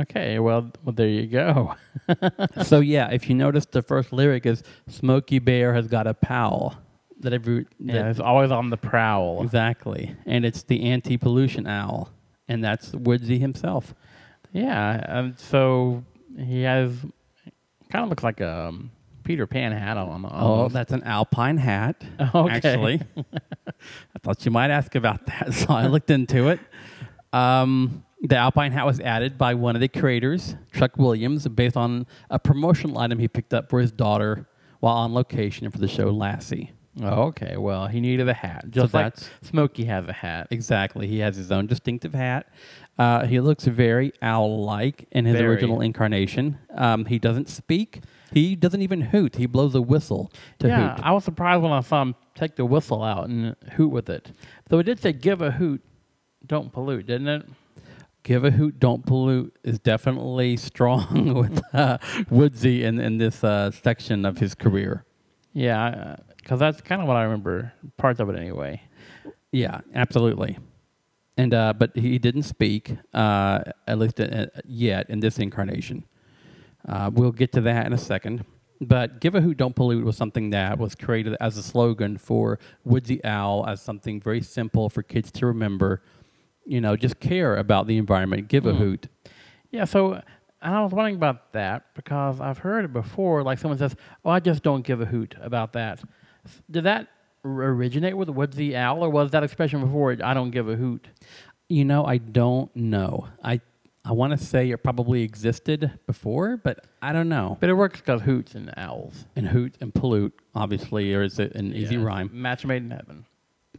Okay, 0.04 0.40
well, 0.40 0.72
well 0.84 0.94
there 0.94 1.08
you 1.08 1.28
go. 1.28 1.76
so 2.64 2.80
yeah, 2.80 3.10
if 3.12 3.30
you 3.30 3.36
notice, 3.36 3.66
the 3.66 3.82
first 3.82 4.12
lyric 4.12 4.46
is 4.46 4.64
"Smokey 4.88 5.40
Bear 5.40 5.74
has 5.74 5.88
got 5.88 6.08
a 6.08 6.14
pal." 6.14 6.78
That 7.20 7.32
every 7.32 7.66
yeah, 7.80 8.10
it's 8.10 8.20
always 8.20 8.52
on 8.52 8.70
the 8.70 8.78
prowl. 8.78 9.44
exactly, 9.44 10.16
and 10.26 10.44
it's 10.46 10.64
the 10.64 10.84
anti-pollution 10.84 11.68
owl, 11.68 12.10
and 12.48 12.64
that's 12.64 12.92
Woodsy 12.92 13.40
himself. 13.40 13.94
Yeah, 14.52 15.06
um, 15.08 15.36
so 15.38 16.04
he 16.38 16.64
has 16.64 16.92
kind 17.90 18.04
of 18.04 18.10
looks 18.10 18.24
like 18.24 18.42
a 18.42 18.68
um, 18.68 18.92
Peter 19.24 19.48
Pan 19.48 19.72
hat 19.72 19.98
on. 19.98 20.26
Oh, 20.30 20.68
that's 20.70 20.92
an 20.92 21.04
alpine 21.04 21.58
hat. 21.58 22.04
Okay. 22.36 22.56
Actually, 22.56 23.02
I 23.18 24.20
thought 24.22 24.44
you 24.44 24.52
might 24.52 24.72
ask 24.72 24.96
about 24.96 25.26
that, 25.28 25.54
so 25.54 25.74
I 25.74 25.88
looked 25.88 26.10
into 26.10 26.50
it. 26.50 26.60
Um, 27.32 28.04
The 28.24 28.38
Alpine 28.38 28.72
hat 28.72 28.86
was 28.86 29.02
added 29.02 29.38
by 29.38 29.54
one 29.54 29.76
of 29.76 29.82
the 29.82 29.90
creators, 29.90 30.56
Chuck 30.74 30.98
Williams, 30.98 31.46
based 31.50 31.76
on 31.76 32.08
a 32.30 32.40
promotional 32.40 32.98
item 32.98 33.20
he 33.20 33.28
picked 33.28 33.54
up 33.54 33.70
for 33.70 33.82
his 33.82 33.92
daughter 33.92 34.48
while 34.80 34.96
on 34.96 35.14
location 35.14 35.70
for 35.70 35.78
the 35.78 35.90
show 35.90 36.10
Lassie. 36.10 36.72
Oh, 37.02 37.24
okay. 37.24 37.58
Well, 37.58 37.88
he 37.88 38.00
needed 38.00 38.30
a 38.30 38.34
hat, 38.34 38.66
just 38.70 38.94
like 38.94 39.16
that's- 39.16 39.30
Smokey 39.42 39.84
has 39.86 40.08
a 40.08 40.14
hat. 40.14 40.48
Exactly. 40.52 41.08
He 41.08 41.20
has 41.20 41.36
his 41.36 41.52
own 41.52 41.66
distinctive 41.68 42.14
hat. 42.14 42.48
Uh, 42.98 43.26
he 43.26 43.40
looks 43.40 43.66
very 43.66 44.14
owl-like 44.22 45.08
in 45.12 45.26
his 45.26 45.36
Very. 45.36 45.48
original 45.48 45.82
incarnation. 45.82 46.60
Um, 46.76 47.06
he 47.06 47.18
doesn't 47.20 47.50
speak. 47.50 48.04
He 48.32 48.56
doesn't 48.56 48.82
even 48.82 49.02
hoot. 49.02 49.36
He 49.36 49.48
blows 49.48 49.74
a 49.76 49.82
whistle 49.82 50.32
to 50.60 50.68
yeah, 50.68 50.96
hoot. 50.96 51.04
I 51.06 51.12
was 51.12 51.24
surprised 51.24 51.62
when 51.64 51.72
I 51.72 51.82
saw 51.82 52.04
him 52.04 52.16
take 52.36 52.56
the 52.56 52.66
whistle 52.66 53.04
out 53.04 53.28
and 53.28 53.56
hoot 53.74 53.92
with 53.92 54.10
it. 54.10 54.32
Though 54.70 54.80
it 54.80 54.84
did 54.84 55.00
say 55.02 55.12
"give 55.12 55.42
a 55.42 55.52
hoot, 55.52 55.82
don't 56.46 56.72
pollute," 56.72 57.08
didn't 57.08 57.28
it? 57.28 57.46
Give 58.24 58.46
a 58.46 58.52
hoot, 58.52 58.80
don't 58.80 59.06
pollute 59.06 59.54
is 59.64 59.80
definitely 59.80 60.56
strong 60.56 61.34
with 61.36 61.62
uh, 61.74 61.98
Woodsy 62.30 62.84
in, 62.84 63.00
in 63.00 63.18
this 63.18 63.44
uh, 63.44 63.70
section 63.72 64.24
of 64.24 64.38
his 64.38 64.56
career. 64.56 65.06
Yeah, 65.52 66.16
because 66.38 66.60
that's 66.60 66.82
kind 66.82 67.02
of 67.02 67.08
what 67.08 67.18
I 67.18 67.24
remember, 67.24 67.74
parts 67.98 68.22
of 68.22 68.30
it 68.30 68.38
anyway. 68.38 68.82
Yeah, 69.52 69.82
absolutely. 69.94 70.58
And 71.38 71.54
uh, 71.54 71.74
but 71.74 71.96
he 71.96 72.18
didn't 72.18 72.44
speak, 72.44 72.96
uh, 73.14 73.60
at 73.88 74.00
least 74.00 74.20
uh, 74.20 74.48
yet 74.66 75.10
in 75.10 75.20
this 75.20 75.38
incarnation. 75.38 76.06
Uh, 76.88 77.10
we'll 77.14 77.32
get 77.32 77.52
to 77.54 77.62
that 77.62 77.86
in 77.86 77.94
a 77.94 77.98
second. 77.98 78.46
But 78.80 79.20
"Give 79.20 79.36
a 79.36 79.42
Hoot, 79.42 79.58
Don't 79.58 79.76
Pollute" 79.76 80.04
was 80.04 80.16
something 80.16 80.52
that 80.52 80.78
was 80.78 80.96
created 80.96 81.36
as 81.40 81.58
a 81.58 81.64
slogan 81.64 82.18
for 82.18 82.60
Woodsy 82.84 83.24
Owl, 83.24 83.66
as 83.68 83.82
something 83.82 84.20
very 84.22 84.42
simple 84.42 84.90
for 84.90 85.02
kids 85.02 85.32
to 85.34 85.46
remember. 85.46 86.02
You 86.66 86.82
know, 86.82 86.96
just 86.96 87.20
care 87.20 87.58
about 87.58 87.88
the 87.88 87.98
environment. 87.98 88.48
Give 88.48 88.66
a 88.66 88.72
mm-hmm. 88.72 88.84
hoot. 88.84 89.08
Yeah, 89.72 89.86
so 89.86 90.22
and 90.62 90.74
I 90.76 90.82
was 90.82 90.94
wondering 90.94 91.16
about 91.16 91.52
that 91.54 91.94
because 91.94 92.40
I've 92.40 92.60
heard 92.60 92.86
it 92.86 92.94
before. 92.94 93.44
Like 93.44 93.60
someone 93.60 93.78
says, 93.78 93.96
"Oh, 94.24 94.30
I 94.30 94.40
just 94.40 94.64
don't 94.64 94.86
give 94.86 95.02
a 95.02 95.06
hoot 95.06 95.36
about 95.42 95.74
that." 95.74 96.02
Did 96.72 96.86
that 96.86 97.10
originate 97.44 98.16
with 98.16 98.30
Woodsy 98.30 98.76
Owl, 98.76 99.04
or 99.04 99.10
was 99.10 99.32
that 99.32 99.44
expression 99.44 99.82
before 99.82 100.14
it? 100.14 100.22
I 100.22 100.34
don't 100.34 100.52
give 100.52 100.70
a 100.70 100.76
hoot. 100.76 101.08
You 101.68 101.84
know, 101.86 102.06
I 102.06 102.18
don't 102.18 102.74
know. 102.76 103.28
I 103.44 103.60
I 104.06 104.12
want 104.12 104.38
to 104.38 104.46
say 104.46 104.70
it 104.72 104.84
probably 104.84 105.24
existed 105.24 106.00
before, 106.06 106.58
but 106.58 106.86
I 107.02 107.14
don't 107.14 107.30
know. 107.30 107.58
But 107.60 107.70
it 107.70 107.74
works 107.74 108.00
because 108.02 108.22
hoots 108.22 108.54
and 108.54 108.74
owls. 108.76 109.26
And 109.36 109.48
hoot 109.48 109.76
and 109.80 109.94
pollute, 109.94 110.34
obviously, 110.54 111.14
or 111.14 111.24
is 111.24 111.40
a- 111.40 111.52
an 111.56 111.74
easy 111.74 111.96
Yeah, 111.96 112.00
it's 112.02 112.06
rhyme. 112.06 112.30
Match 112.34 112.66
made 112.66 112.84
in 112.84 112.92
heaven. 112.92 113.26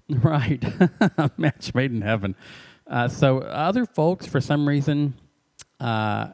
Right. 0.06 0.62
Match 1.38 1.74
made 1.74 1.90
in 1.90 2.02
heaven. 2.02 2.36
Uh, 2.86 3.08
so 3.08 3.38
other 3.38 3.86
folks, 3.86 4.26
for 4.26 4.40
some 4.40 4.68
reason, 4.68 5.14
uh, 5.80 6.28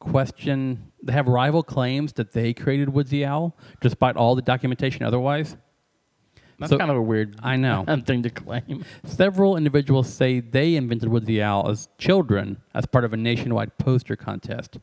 question, 0.00 0.92
they 1.02 1.12
have 1.12 1.28
rival 1.28 1.62
claims 1.62 2.12
that 2.14 2.32
they 2.32 2.52
created 2.52 2.88
Woodsy 2.88 3.24
Owl, 3.24 3.56
despite 3.80 4.16
all 4.16 4.34
the 4.34 4.42
documentation 4.42 5.04
otherwise. 5.04 5.56
That's 6.58 6.70
So- 6.70 6.78
kind 6.78 6.90
of 6.90 6.96
a 6.96 7.02
weird 7.02 7.36
I 7.42 7.56
know. 7.56 7.84
thing 8.06 8.22
to 8.22 8.30
claim. 8.30 8.84
Several 9.04 9.56
individuals 9.56 10.12
say 10.12 10.40
they 10.40 10.74
invented 10.74 11.08
Woodsy 11.08 11.40
Owl 11.42 11.68
as 11.70 11.88
children 11.98 12.58
as 12.74 12.86
part 12.86 13.04
of 13.04 13.12
a 13.12 13.16
nationwide 13.16 13.76
poster 13.78 14.16
contest. 14.16 14.78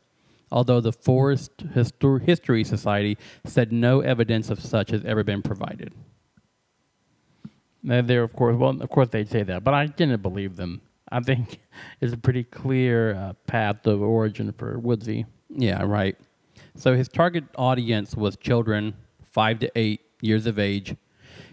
Although 0.51 0.81
the 0.81 0.91
Forest 0.91 1.57
Histor- 1.74 2.22
History 2.22 2.63
Society 2.63 3.17
said 3.43 3.72
no 3.72 4.01
evidence 4.01 4.51
of 4.51 4.60
such 4.60 4.91
has 4.91 5.03
ever 5.03 5.24
been 5.24 5.41
provided. 5.41 5.93
Now, 7.81 8.01
There, 8.01 8.24
of 8.24 8.33
course, 8.33 8.55
well, 8.55 8.79
of 8.81 8.89
course 8.89 9.10
they'd 9.10 9.27
say 9.29 9.43
that, 9.43 9.63
but 9.63 9.74
I 9.74 9.88
didn't 9.88 10.22
believe 10.22 10.55
them. 10.55 10.81
I 11.13 11.20
think 11.20 11.60
it's 12.01 12.12
a 12.12 12.17
pretty 12.17 12.43
clear 12.43 13.13
uh, 13.13 13.34
path 13.46 13.86
of 13.86 14.01
origin 14.01 14.51
for 14.51 14.79
Woodsy. 14.79 15.25
Yeah, 15.50 15.84
right. 15.84 16.17
So 16.75 16.96
his 16.96 17.08
target 17.08 17.43
audience 17.55 18.15
was 18.15 18.36
children 18.36 18.96
five 19.22 19.60
to 19.60 19.72
eight 19.75 20.01
years 20.22 20.48
of 20.48 20.58
age. 20.58 20.96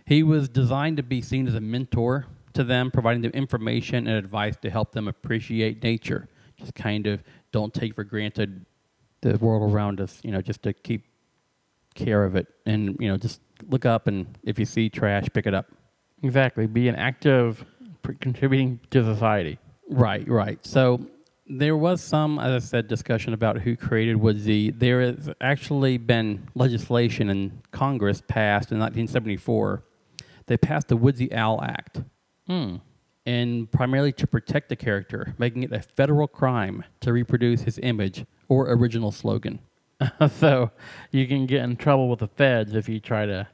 He 0.07 0.23
was 0.23 0.49
designed 0.49 0.97
to 0.97 1.03
be 1.03 1.21
seen 1.21 1.47
as 1.47 1.55
a 1.55 1.61
mentor 1.61 2.27
to 2.55 2.65
them, 2.65 2.91
providing 2.91 3.21
them 3.21 3.33
information 3.33 4.07
and 4.07 4.17
advice 4.17 4.57
to 4.63 4.71
help 4.71 4.93
them 4.93 5.09
appreciate 5.09 5.83
nature. 5.83 6.29
Just 6.57 6.75
kind 6.75 7.07
of 7.07 7.23
don't 7.53 7.73
take 7.75 7.95
for 7.95 8.03
granted 8.05 8.65
the 9.21 9.37
world 9.37 9.71
around 9.71 10.01
us, 10.01 10.21
you 10.23 10.31
know, 10.31 10.41
just 10.41 10.63
to 10.63 10.73
keep 10.73 11.05
care 11.95 12.25
of 12.25 12.35
it. 12.35 12.47
And, 12.65 12.97
you 12.99 13.09
know, 13.09 13.19
just 13.19 13.43
look 13.69 13.85
up 13.85 14.07
and 14.07 14.39
if 14.43 14.59
you 14.59 14.65
see 14.65 14.89
trash, 14.89 15.27
pick 15.35 15.47
it 15.47 15.53
up. 15.53 15.67
Exactly, 16.23 16.67
be 16.67 16.89
an 16.89 16.97
active, 16.97 17.65
contributing 18.21 18.81
to 18.91 19.05
society. 19.05 19.59
Right, 19.89 20.27
right. 20.29 20.59
So 20.65 21.07
there 21.47 21.77
was 21.77 22.01
some, 22.01 22.39
as 22.39 22.63
I 22.63 22.67
said, 22.67 22.89
discussion 22.89 23.33
about 23.35 23.59
who 23.59 23.77
created 23.77 24.17
Woodsy. 24.17 24.71
There 24.71 25.01
has 25.01 25.31
actually 25.41 25.99
been 25.99 26.49
legislation 26.55 27.29
in 27.29 27.61
Congress 27.73 28.23
passed 28.27 28.71
in 28.71 28.79
1974. 28.79 29.83
They 30.47 30.57
passed 30.57 30.89
the 30.89 30.97
Woodsy 30.97 31.33
Owl 31.33 31.61
Act, 31.63 32.03
Hmm. 32.47 32.77
and 33.27 33.71
primarily 33.71 34.13
to 34.13 34.27
protect 34.27 34.69
the 34.69 34.77
character, 34.77 35.35
making 35.39 35.63
it 35.65 35.73
a 35.73 35.81
federal 35.81 36.27
crime 36.29 36.85
to 37.01 37.13
reproduce 37.13 37.63
his 37.63 37.79
image 37.83 38.25
or 38.49 38.71
original 38.73 39.13
slogan. 39.13 39.61
so 40.31 40.71
you 41.11 41.27
can 41.27 41.47
get 41.47 41.63
in 41.63 41.77
trouble 41.77 42.09
with 42.09 42.21
the 42.21 42.29
feds 42.29 42.75
if 42.75 42.89
you 42.89 42.99
try 43.01 43.27
to 43.27 43.47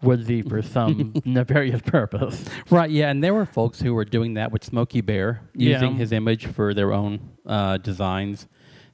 co-opt 0.00 0.04
Woodsy 0.06 0.42
for 0.42 0.62
some 0.76 1.12
nefarious 1.24 1.80
purpose. 1.82 2.44
Right, 2.70 2.90
yeah, 2.90 3.10
and 3.10 3.22
there 3.22 3.34
were 3.34 3.46
folks 3.46 3.80
who 3.80 3.94
were 3.94 4.04
doing 4.04 4.34
that 4.34 4.52
with 4.52 4.64
Smokey 4.64 5.00
Bear, 5.00 5.42
Yeah. 5.54 5.74
using 5.74 5.96
his 5.96 6.12
image 6.12 6.46
for 6.46 6.74
their 6.74 6.92
own 6.92 7.20
uh, 7.46 7.76
designs. 7.78 8.46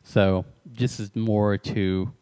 So 0.02 0.44
this 0.64 1.00
is 1.00 1.14
more 1.16 1.56
to 1.58 2.12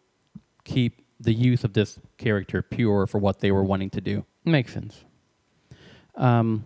keep 0.65 1.03
the 1.21 1.33
use 1.33 1.65
of 1.65 1.73
this 1.73 1.99
character 2.19 2.63
pure 2.63 3.07
for 3.07 3.19
what 3.19 3.41
they 3.41 3.51
were 3.53 3.65
wanting 3.65 3.91
to 3.91 4.01
do. 4.01 4.25
Makes 4.45 4.73
sense. 4.75 5.05
Um, 6.17 6.65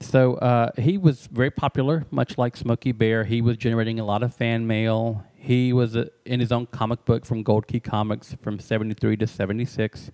so 0.00 0.34
uh, 0.34 0.70
he 0.78 0.98
was 0.98 1.28
very 1.30 1.50
popular, 1.50 2.04
much 2.10 2.36
like 2.36 2.56
Smokey 2.56 2.92
Bear. 2.92 3.24
He 3.24 3.40
was 3.40 3.56
generating 3.56 4.00
a 4.00 4.04
lot 4.04 4.22
of 4.22 4.34
fan 4.34 4.66
mail. 4.66 5.24
He 5.36 5.72
was 5.72 5.96
uh, 5.96 6.06
in 6.26 6.40
his 6.40 6.50
own 6.52 6.66
comic 6.66 7.04
book 7.04 7.24
from 7.24 7.42
Gold 7.42 7.66
Key 7.66 7.80
Comics 7.80 8.34
from 8.42 8.58
73 8.58 9.16
to 9.18 9.26
76. 9.26 10.10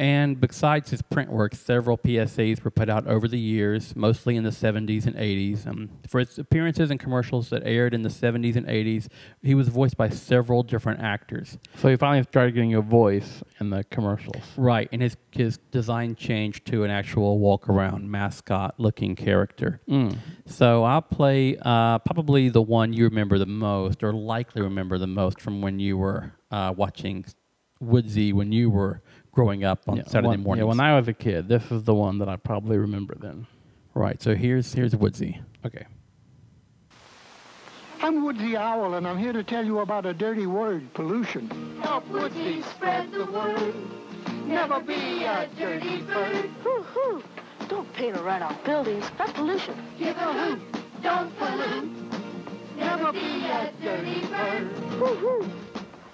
And 0.00 0.40
besides 0.40 0.88
his 0.88 1.02
print 1.02 1.30
work, 1.30 1.54
several 1.54 1.98
PSAs 1.98 2.64
were 2.64 2.70
put 2.70 2.88
out 2.88 3.06
over 3.06 3.28
the 3.28 3.38
years, 3.38 3.94
mostly 3.94 4.34
in 4.34 4.44
the 4.44 4.50
70s 4.50 5.04
and 5.04 5.14
80s. 5.14 5.66
Um, 5.66 5.90
for 6.08 6.20
his 6.20 6.38
appearances 6.38 6.90
in 6.90 6.96
commercials 6.96 7.50
that 7.50 7.64
aired 7.66 7.92
in 7.92 8.00
the 8.00 8.08
70s 8.08 8.56
and 8.56 8.66
80s, 8.66 9.08
he 9.42 9.54
was 9.54 9.68
voiced 9.68 9.98
by 9.98 10.08
several 10.08 10.62
different 10.62 11.00
actors. 11.00 11.58
So 11.76 11.88
he 11.90 11.96
finally 11.96 12.22
started 12.22 12.54
getting 12.54 12.72
a 12.72 12.80
voice 12.80 13.42
in 13.60 13.68
the 13.68 13.84
commercials. 13.84 14.42
Right, 14.56 14.88
and 14.90 15.02
his 15.02 15.18
his 15.32 15.58
design 15.70 16.16
changed 16.16 16.66
to 16.68 16.82
an 16.84 16.90
actual 16.90 17.38
walk 17.38 17.68
around 17.68 18.10
mascot 18.10 18.76
looking 18.78 19.14
character. 19.14 19.82
Mm. 19.86 20.16
So 20.46 20.82
I'll 20.82 21.02
play 21.02 21.58
uh, 21.60 21.98
probably 21.98 22.48
the 22.48 22.62
one 22.62 22.94
you 22.94 23.04
remember 23.04 23.36
the 23.36 23.44
most, 23.44 24.02
or 24.02 24.14
likely 24.14 24.62
remember 24.62 24.96
the 24.96 25.06
most 25.06 25.42
from 25.42 25.60
when 25.60 25.78
you 25.78 25.98
were 25.98 26.32
uh, 26.50 26.72
watching 26.74 27.26
Woodsy 27.80 28.32
when 28.32 28.52
you 28.52 28.68
were 28.70 29.02
growing 29.32 29.64
up 29.64 29.88
on 29.88 29.96
Yeah, 29.98 30.02
Saturday 30.06 30.28
when, 30.28 30.42
mornings. 30.42 30.64
Yeah, 30.64 30.68
when 30.68 30.80
I 30.80 30.96
was 30.96 31.08
a 31.08 31.12
kid, 31.12 31.48
this 31.48 31.70
is 31.70 31.84
the 31.84 31.94
one 31.94 32.18
that 32.18 32.28
I 32.28 32.36
probably 32.36 32.78
remember 32.78 33.14
then. 33.18 33.46
right. 33.94 34.20
So 34.22 34.34
here's 34.34 34.72
here's 34.72 34.94
Woodsy. 34.94 35.40
Okay. 35.66 35.86
I'm 38.02 38.24
Woodsy 38.24 38.56
Owl, 38.56 38.94
and 38.94 39.06
I'm 39.06 39.18
here 39.18 39.32
to 39.34 39.44
tell 39.44 39.64
you 39.64 39.80
about 39.80 40.06
a 40.06 40.14
dirty 40.14 40.46
word, 40.46 40.92
pollution. 40.94 41.78
Help 41.82 42.08
Woodsy 42.08 42.62
spread 42.62 43.12
the 43.12 43.26
word. 43.26 43.74
Never 44.46 44.80
be 44.80 45.24
a 45.24 45.48
dirty 45.58 46.00
bird. 46.02 46.46
Hoo-hoo. 46.64 47.22
Don't 47.68 47.92
paint 47.92 48.16
or 48.16 48.22
write 48.22 48.40
on 48.42 48.56
buildings. 48.64 49.04
That's 49.18 49.32
pollution. 49.32 49.74
Give 49.98 50.16
a 50.16 50.32
hoot, 50.32 50.60
don't 51.02 51.36
pollute. 51.38 51.90
Never 52.78 53.12
be 53.12 53.44
a 53.44 53.70
dirty 53.82 54.20
bird. 54.26 54.62
Hoo-hoo. 54.98 55.46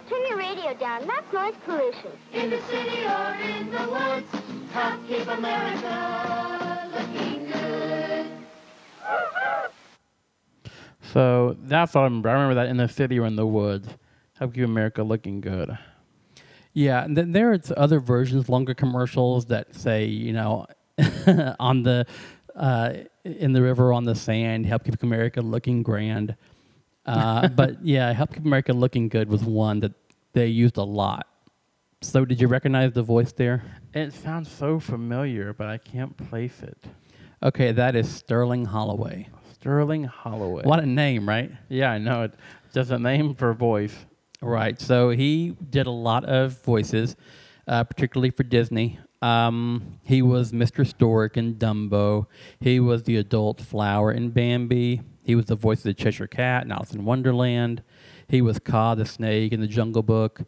Turn 0.09 0.25
your 0.29 0.39
radio 0.39 0.73
down. 0.75 1.07
That's 1.07 1.33
noise 1.33 1.55
pollution. 1.65 2.13
In 2.33 2.51
the 2.51 2.61
city 2.63 3.05
or 3.05 3.35
in 3.35 3.71
the 3.73 3.89
woods, 3.91 4.27
help 4.73 5.09
keep 5.09 5.27
America 5.27 6.91
looking 6.95 7.47
good. 7.51 8.27
So 11.13 11.57
that's 11.65 11.95
what 11.95 12.03
I 12.03 12.05
remember. 12.05 12.29
I 12.29 12.33
remember 12.35 12.55
that 12.55 12.67
in 12.69 12.77
the 12.77 12.89
city 12.89 13.19
or 13.19 13.27
in 13.27 13.35
the 13.35 13.47
woods. 13.47 13.89
Help 14.39 14.55
keep 14.55 14.65
America 14.65 15.03
looking 15.03 15.41
good. 15.41 15.77
Yeah, 16.73 17.03
and 17.03 17.17
then 17.17 17.33
there's 17.33 17.73
other 17.77 17.99
versions, 17.99 18.49
longer 18.49 18.75
commercials 18.75 19.47
that 19.47 19.75
say, 19.75 20.05
you 20.05 20.33
know, 20.33 20.67
on 21.59 21.83
the 21.83 22.07
uh, 22.55 22.93
in 23.25 23.53
the 23.53 23.63
river 23.63 23.93
on 23.93 24.05
the 24.05 24.15
sand, 24.15 24.67
help 24.67 24.85
keep 24.85 25.03
America 25.03 25.41
looking 25.41 25.83
grand. 25.83 26.37
Uh, 27.07 27.49
but 27.57 27.85
yeah, 27.85 28.13
help 28.13 28.35
keep 28.35 28.45
America 28.45 28.73
looking 28.73 29.09
good 29.09 29.29
was 29.29 29.43
one 29.43 29.81
that 29.81 29.93
they 30.33 30.47
used 30.47 30.77
a 30.77 30.83
lot. 30.83 31.27
So 32.03 32.25
did 32.25 32.41
you 32.41 32.49
recognize 32.49 32.93
the 32.93 33.03
voice 33.03 33.33
there? 33.33 33.65
It 33.95 34.13
sounds 34.13 34.51
so 34.51 34.79
familiar, 34.79 35.53
but 35.55 35.69
I 35.69 35.79
can't 35.79 36.17
place 36.17 36.63
it. 36.63 36.77
Okay, 37.43 37.73
that 37.73 37.97
is 37.97 38.11
Sterling 38.11 38.67
Holloway. 38.67 39.29
Sterling 39.53 40.05
Holloway. 40.05 40.65
What 40.65 40.81
a 40.81 40.87
name, 40.87 41.29
right? 41.29 41.51
Yeah, 41.69 41.91
I 41.91 41.99
know 41.99 42.25
it. 42.25 42.35
Just 42.75 42.91
a 42.91 42.99
name 42.99 43.35
for 43.35 43.51
a 43.51 43.55
voice. 43.55 43.95
Right. 44.43 44.81
So 44.81 45.11
he 45.11 45.57
did 45.71 45.87
a 45.87 45.91
lot 45.91 46.25
of 46.25 46.63
voices, 46.63 47.17
uh, 47.67 47.85
particularly 47.85 48.31
for 48.31 48.43
Disney. 48.43 48.99
Um, 49.23 49.99
he 50.03 50.23
was 50.23 50.53
Mr. 50.53 50.87
Stork 50.87 51.37
in 51.37 51.55
Dumbo. 51.55 52.27
He 52.61 52.79
was 52.81 53.05
the 53.05 53.17
adult 53.17 53.61
Flower 53.61 54.13
in 54.13 54.31
Bambi. 54.31 55.01
He 55.27 55.35
was 55.35 55.47
the 55.47 55.57
voice 55.57 55.79
of 55.79 55.85
the 55.85 55.95
Cheshire 55.95 56.29
Cat 56.29 56.65
in 56.65 56.71
Alice 56.71 56.95
in 56.95 57.05
Wonderland. 57.05 57.83
He 58.29 58.41
was 58.41 58.61
Kaa 58.61 58.95
the 58.95 59.05
Snake 59.05 59.53
in 59.53 59.61
the 59.61 59.67
Jungle 59.67 60.05
Book. 60.05 60.43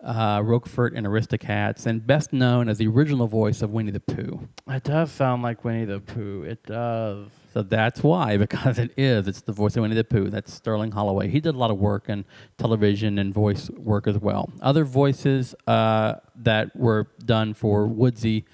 Uh, 0.00 0.42
Roquefort 0.44 0.92
in 0.92 1.04
Aristocats, 1.04 1.86
and 1.86 2.06
best 2.06 2.30
known 2.30 2.68
as 2.68 2.76
the 2.76 2.86
original 2.86 3.26
voice 3.26 3.62
of 3.62 3.70
Winnie 3.70 3.90
the 3.90 4.00
Pooh. 4.00 4.46
It 4.68 4.84
does 4.84 5.10
sound 5.10 5.42
like 5.42 5.64
Winnie 5.64 5.86
the 5.86 5.98
Pooh. 5.98 6.42
It 6.42 6.62
does. 6.64 7.28
So 7.54 7.62
that's 7.62 8.02
why, 8.02 8.36
because 8.46 8.78
it 8.78 8.92
is. 8.98 9.26
It's 9.26 9.40
the 9.40 9.52
voice 9.52 9.76
of 9.76 9.82
Winnie 9.82 9.94
the 9.94 10.04
Pooh. 10.04 10.28
That's 10.28 10.52
Sterling 10.52 10.90
Holloway. 10.90 11.28
He 11.28 11.40
did 11.40 11.54
a 11.54 11.58
lot 11.58 11.70
of 11.70 11.78
work 11.78 12.10
in 12.10 12.26
television 12.58 13.18
and 13.18 13.32
voice 13.32 13.70
work 13.70 14.06
as 14.06 14.18
well. 14.18 14.52
Other 14.60 14.84
voices 14.84 15.54
uh, 15.66 16.16
that 16.36 16.76
were 16.76 17.08
done 17.24 17.54
for 17.54 17.86
Woodsy 17.86 18.44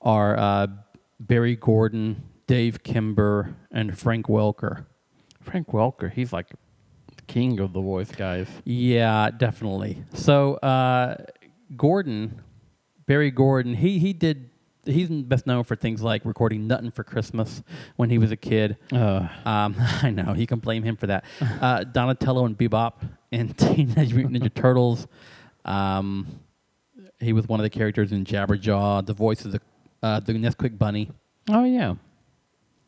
are 0.00 0.38
uh, 0.38 0.68
Barry 1.18 1.56
Gordon, 1.56 2.22
Dave 2.46 2.84
Kimber, 2.84 3.56
and 3.72 3.98
Frank 3.98 4.26
Welker. 4.26 4.86
Frank 5.44 5.68
Welker, 5.68 6.10
he's 6.12 6.32
like 6.32 6.48
king 7.26 7.60
of 7.60 7.72
the 7.72 7.80
voice 7.80 8.10
guys. 8.10 8.48
Yeah, 8.64 9.30
definitely. 9.30 10.02
So 10.14 10.54
uh, 10.56 11.16
Gordon, 11.76 12.42
Barry 13.06 13.30
Gordon, 13.30 13.74
he 13.74 13.98
he 13.98 14.12
did. 14.12 14.50
He's 14.86 15.08
best 15.08 15.46
known 15.46 15.64
for 15.64 15.76
things 15.76 16.02
like 16.02 16.26
recording 16.26 16.66
"Nuttin' 16.66 16.90
for 16.90 17.04
Christmas" 17.04 17.62
when 17.96 18.10
he 18.10 18.18
was 18.18 18.30
a 18.30 18.36
kid. 18.36 18.76
Uh, 18.92 19.28
Um, 19.46 19.74
I 20.02 20.10
know 20.10 20.34
you 20.34 20.46
can 20.46 20.58
blame 20.58 20.82
him 20.82 20.96
for 20.96 21.06
that. 21.06 21.24
Uh, 21.40 21.84
Donatello 21.84 22.44
and 22.44 22.56
Bebop 22.56 23.08
and 23.32 23.56
Teenage 23.58 24.12
Mutant 24.12 24.36
Ninja 24.36 24.52
Turtles. 24.52 25.06
Um, 25.64 26.40
he 27.18 27.32
was 27.32 27.48
one 27.48 27.60
of 27.60 27.64
the 27.64 27.70
characters 27.70 28.12
in 28.12 28.24
Jabberjaw, 28.26 29.06
the 29.06 29.14
voice 29.14 29.44
of 29.46 29.52
the 29.52 29.60
uh, 30.02 30.20
the 30.20 30.34
Nesquik 30.34 30.78
Bunny, 30.78 31.10
oh, 31.48 31.64
yeah. 31.64 31.94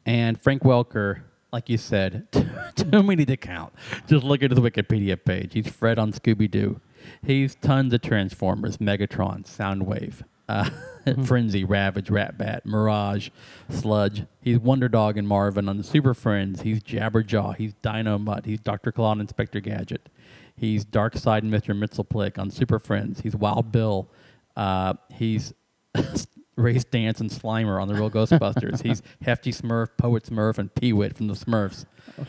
and 0.05 0.39
Frank 0.41 0.63
Welker. 0.63 1.23
Like 1.53 1.69
you 1.69 1.79
said, 1.79 2.27
too 2.77 3.03
many 3.03 3.25
to 3.25 3.37
count. 3.37 3.73
Just 4.07 4.25
look 4.25 4.43
at 4.43 4.51
his 4.51 4.61
Wikipedia 4.61 5.23
page. 5.23 5.55
He's 5.55 5.69
Fred 5.69 5.99
on 5.99 6.13
Scooby 6.13 6.51
Doo. 6.51 6.81
He's 7.25 7.55
tons 7.55 7.93
of 7.95 8.03
Transformers, 8.03 8.79
Megatron, 8.79 9.45
Soundwave, 9.47 10.23
uh, 10.49 10.69
Frenzy, 11.25 11.65
Ravage, 11.65 12.09
Ratbat, 12.09 12.65
Mirage, 12.65 13.31
Sludge. 13.71 14.25
He's 14.41 14.59
Wonder 14.59 14.89
Dog 14.89 15.17
and 15.17 15.29
Marvin 15.29 15.69
on 15.69 15.77
the 15.77 15.85
Super 15.85 16.15
Friends. 16.15 16.63
He's 16.63 16.83
Jabberjaw. 16.83 17.57
He's 17.57 17.75
Dynomutt. 17.75 18.45
He's 18.45 18.61
Dr. 18.61 18.91
Claw 18.91 19.13
and 19.13 19.21
Inspector 19.21 19.61
Gadget. 19.61 20.09
He's 20.57 20.85
Darkseid 20.85 21.39
and 21.39 21.53
Mr. 21.53 21.79
Mxyzptlk 21.79 22.39
on 22.39 22.51
Super 22.51 22.79
Friends. 22.79 23.21
He's 23.21 23.37
Wild 23.37 23.71
Bill. 23.71 24.11
Uh, 24.57 24.95
he's 25.13 25.53
Ray 26.57 26.77
Stantz 26.77 27.21
and 27.21 27.31
Slimer 27.31 27.81
on 27.81 27.89
the 27.89 27.95
Real 27.95 28.11
Ghostbusters. 28.11 28.83
he's 28.83 29.03
Hefty 29.23 29.53
Smurf, 29.53 29.89
Poet 29.99 30.25
Smurf, 30.25 30.59
and 30.59 30.75
Peewit 30.75 31.17
from 31.17 31.29
the 31.29 31.35
Smurfs. 31.35 31.85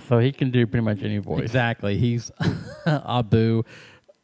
So 0.10 0.20
he 0.20 0.32
can 0.32 0.52
do 0.52 0.68
pretty 0.68 0.84
much 0.84 1.02
any 1.02 1.18
voice. 1.18 1.44
Exactly. 1.44 1.98
He's 1.98 2.30
Abu, 2.86 3.63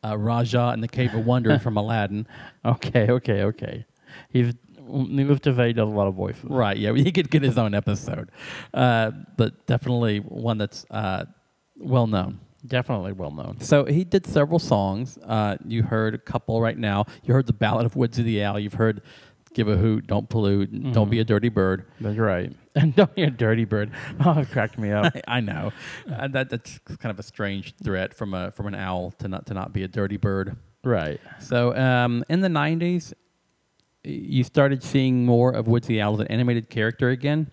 uh, 0.03 0.17
Rajah, 0.17 0.69
and 0.73 0.83
the 0.83 0.89
Cave 0.89 1.13
of 1.13 1.25
Wonders 1.25 1.61
from 1.61 1.77
Aladdin. 1.77 2.27
Okay, 2.65 3.09
okay, 3.09 3.43
okay. 3.43 3.85
He's 4.29 4.53
needless 4.87 5.41
to 5.41 5.55
say, 5.55 5.73
does 5.73 5.87
a 5.87 5.91
lot 5.91 6.07
of 6.07 6.15
voices. 6.15 6.45
Right. 6.45 6.77
Yeah. 6.77 6.93
He 6.93 7.11
could 7.11 7.29
get 7.29 7.41
his 7.41 7.57
own 7.57 7.73
episode, 7.73 8.31
uh, 8.73 9.11
but 9.37 9.65
definitely 9.65 10.19
one 10.19 10.57
that's 10.57 10.85
uh, 10.89 11.25
well 11.77 12.07
known. 12.07 12.39
Definitely 12.65 13.11
well 13.11 13.31
known. 13.31 13.59
So 13.59 13.83
he 13.83 14.05
did 14.05 14.25
several 14.25 14.59
songs. 14.59 15.17
Uh, 15.17 15.57
you 15.67 15.83
heard 15.83 16.15
a 16.15 16.17
couple 16.17 16.61
right 16.61 16.77
now. 16.77 17.05
You 17.23 17.33
heard 17.33 17.47
the 17.47 17.53
Ballad 17.53 17.85
of 17.85 17.97
Woodsy 17.97 18.23
the 18.23 18.43
Owl. 18.43 18.57
You've 18.59 18.75
heard 18.75 19.01
"Give 19.53 19.67
a 19.67 19.77
Hoot," 19.77 20.07
"Don't 20.07 20.29
Pollute," 20.29 20.71
and 20.73 20.93
"Don't 20.93 21.09
Be 21.09 21.19
a 21.19 21.23
Dirty 21.23 21.49
Bird." 21.49 21.85
That's 21.99 22.17
right. 22.17 22.51
And 22.75 22.95
don't 22.95 23.13
be 23.13 23.21
a 23.21 23.29
dirty 23.29 23.65
bird. 23.65 23.91
Oh, 24.25 24.39
it 24.39 24.49
cracked 24.49 24.79
me 24.79 24.91
up. 24.91 25.13
I 25.27 25.41
know 25.41 25.71
uh, 26.11 26.27
that 26.29 26.49
that's 26.49 26.79
kind 26.79 27.11
of 27.11 27.19
a 27.19 27.23
strange 27.23 27.75
threat 27.83 28.15
from 28.15 28.33
a 28.33 28.49
from 28.51 28.65
an 28.65 28.73
owl 28.73 29.11
to 29.19 29.27
not 29.27 29.45
to 29.45 29.53
not 29.53 29.73
be 29.73 29.83
a 29.83 29.87
dirty 29.87 30.17
bird. 30.17 30.55
right. 30.83 31.21
So 31.39 31.75
um, 31.75 32.23
in 32.29 32.41
the 32.41 32.47
'90s, 32.47 33.13
you 34.03 34.43
started 34.43 34.81
seeing 34.83 35.23
more 35.25 35.51
of 35.51 35.67
Woodsy 35.67 36.01
Owl 36.01 36.15
as 36.15 36.19
an 36.21 36.27
animated 36.27 36.69
character 36.69 37.09
again. 37.09 37.51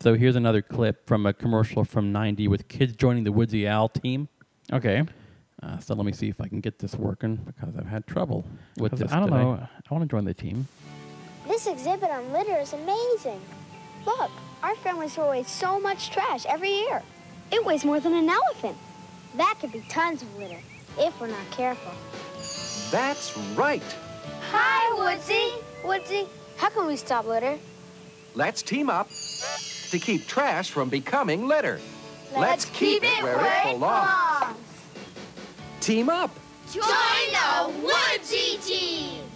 So 0.00 0.14
here's 0.14 0.36
another 0.36 0.62
clip 0.62 1.06
from 1.06 1.24
a 1.26 1.32
commercial 1.32 1.84
from 1.84 2.10
'90 2.10 2.48
with 2.48 2.66
kids 2.66 2.96
joining 2.96 3.22
the 3.22 3.32
Woodsy 3.32 3.68
Owl 3.68 3.88
team. 3.90 4.28
Okay. 4.72 5.04
Uh, 5.62 5.78
so 5.78 5.94
let 5.94 6.04
me 6.04 6.12
see 6.12 6.28
if 6.28 6.40
I 6.40 6.48
can 6.48 6.60
get 6.60 6.78
this 6.78 6.94
working 6.94 7.36
because 7.36 7.76
I've 7.76 7.86
had 7.86 8.06
trouble 8.06 8.44
with 8.76 8.92
this. 8.92 9.10
I 9.12 9.20
don't 9.20 9.28
today. 9.30 9.42
know. 9.42 9.52
I 9.52 9.94
want 9.94 10.02
to 10.02 10.08
join 10.08 10.24
the 10.24 10.34
team. 10.34 10.66
This 11.48 11.66
exhibit 11.66 12.10
on 12.10 12.30
litter 12.30 12.58
is 12.58 12.74
amazing. 12.74 13.40
Look, 14.04 14.30
our 14.62 14.74
family 14.76 15.08
throws 15.08 15.26
away 15.28 15.42
so 15.44 15.80
much 15.80 16.10
trash 16.10 16.44
every 16.44 16.70
year. 16.70 17.02
It 17.50 17.64
weighs 17.64 17.86
more 17.86 18.00
than 18.00 18.12
an 18.12 18.28
elephant. 18.28 18.76
That 19.34 19.56
could 19.58 19.72
be 19.72 19.82
tons 19.88 20.20
of 20.20 20.36
litter 20.36 20.60
if 20.98 21.18
we're 21.18 21.28
not 21.28 21.50
careful. 21.50 21.92
That's 22.90 23.34
right. 23.56 23.82
Hi, 24.52 24.94
Woodsy. 24.98 25.52
Woodsy, 25.86 26.28
how 26.58 26.68
can 26.68 26.86
we 26.86 26.96
stop 26.96 27.26
litter? 27.26 27.58
Let's 28.34 28.60
team 28.60 28.90
up 28.90 29.08
to 29.90 29.98
keep 29.98 30.26
trash 30.26 30.70
from 30.70 30.90
becoming 30.90 31.48
litter. 31.48 31.80
Let's 32.36 32.66
keep 32.66 33.02
it 33.02 33.22
where 33.22 33.40
it 33.40 33.72
belongs. 33.72 34.54
Team 35.80 36.10
up. 36.10 36.30
Join 36.70 36.84
the 36.84 37.72
Woodsy 37.82 38.58
team. 38.58 39.27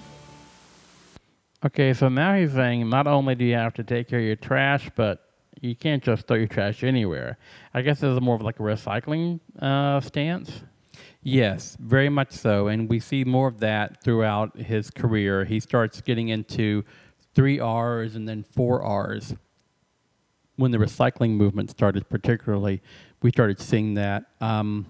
Okay, 1.64 1.92
so 1.94 2.08
now 2.08 2.34
he's 2.34 2.52
saying 2.52 2.88
not 2.88 3.06
only 3.06 3.36
do 3.36 3.44
you 3.44 3.54
have 3.54 3.74
to 3.74 3.84
take 3.84 4.08
care 4.08 4.18
of 4.18 4.24
your 4.24 4.34
trash, 4.34 4.90
but 4.96 5.28
you 5.60 5.76
can't 5.76 6.02
just 6.02 6.26
throw 6.26 6.36
your 6.36 6.48
trash 6.48 6.82
anywhere. 6.82 7.38
I 7.72 7.82
guess 7.82 8.00
this 8.00 8.12
is 8.12 8.20
more 8.20 8.34
of 8.34 8.42
like 8.42 8.58
a 8.58 8.62
recycling 8.64 9.38
uh, 9.60 10.00
stance. 10.00 10.64
Yes, 11.22 11.76
very 11.78 12.08
much 12.08 12.32
so. 12.32 12.66
And 12.66 12.88
we 12.88 12.98
see 12.98 13.22
more 13.22 13.46
of 13.46 13.60
that 13.60 14.02
throughout 14.02 14.56
his 14.56 14.90
career. 14.90 15.44
He 15.44 15.60
starts 15.60 16.00
getting 16.00 16.30
into 16.30 16.82
three 17.32 17.60
R's 17.60 18.16
and 18.16 18.28
then 18.28 18.42
four 18.42 18.82
R's. 18.82 19.36
When 20.56 20.72
the 20.72 20.78
recycling 20.78 21.30
movement 21.30 21.70
started, 21.70 22.08
particularly, 22.08 22.82
we 23.22 23.30
started 23.30 23.60
seeing 23.60 23.94
that. 23.94 24.24
Um, 24.40 24.86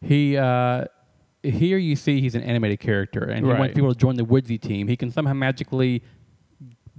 he 0.00 0.36
uh, 0.36 0.84
here 1.42 1.78
you 1.78 1.96
see 1.96 2.20
he's 2.20 2.34
an 2.34 2.42
animated 2.42 2.80
character, 2.80 3.24
and 3.24 3.46
he 3.46 3.52
wants 3.52 3.74
people 3.74 3.92
to 3.92 3.98
join 3.98 4.16
the 4.16 4.24
Woodsy 4.24 4.58
team. 4.58 4.88
He 4.88 4.96
can 4.96 5.10
somehow 5.10 5.32
magically 5.32 6.02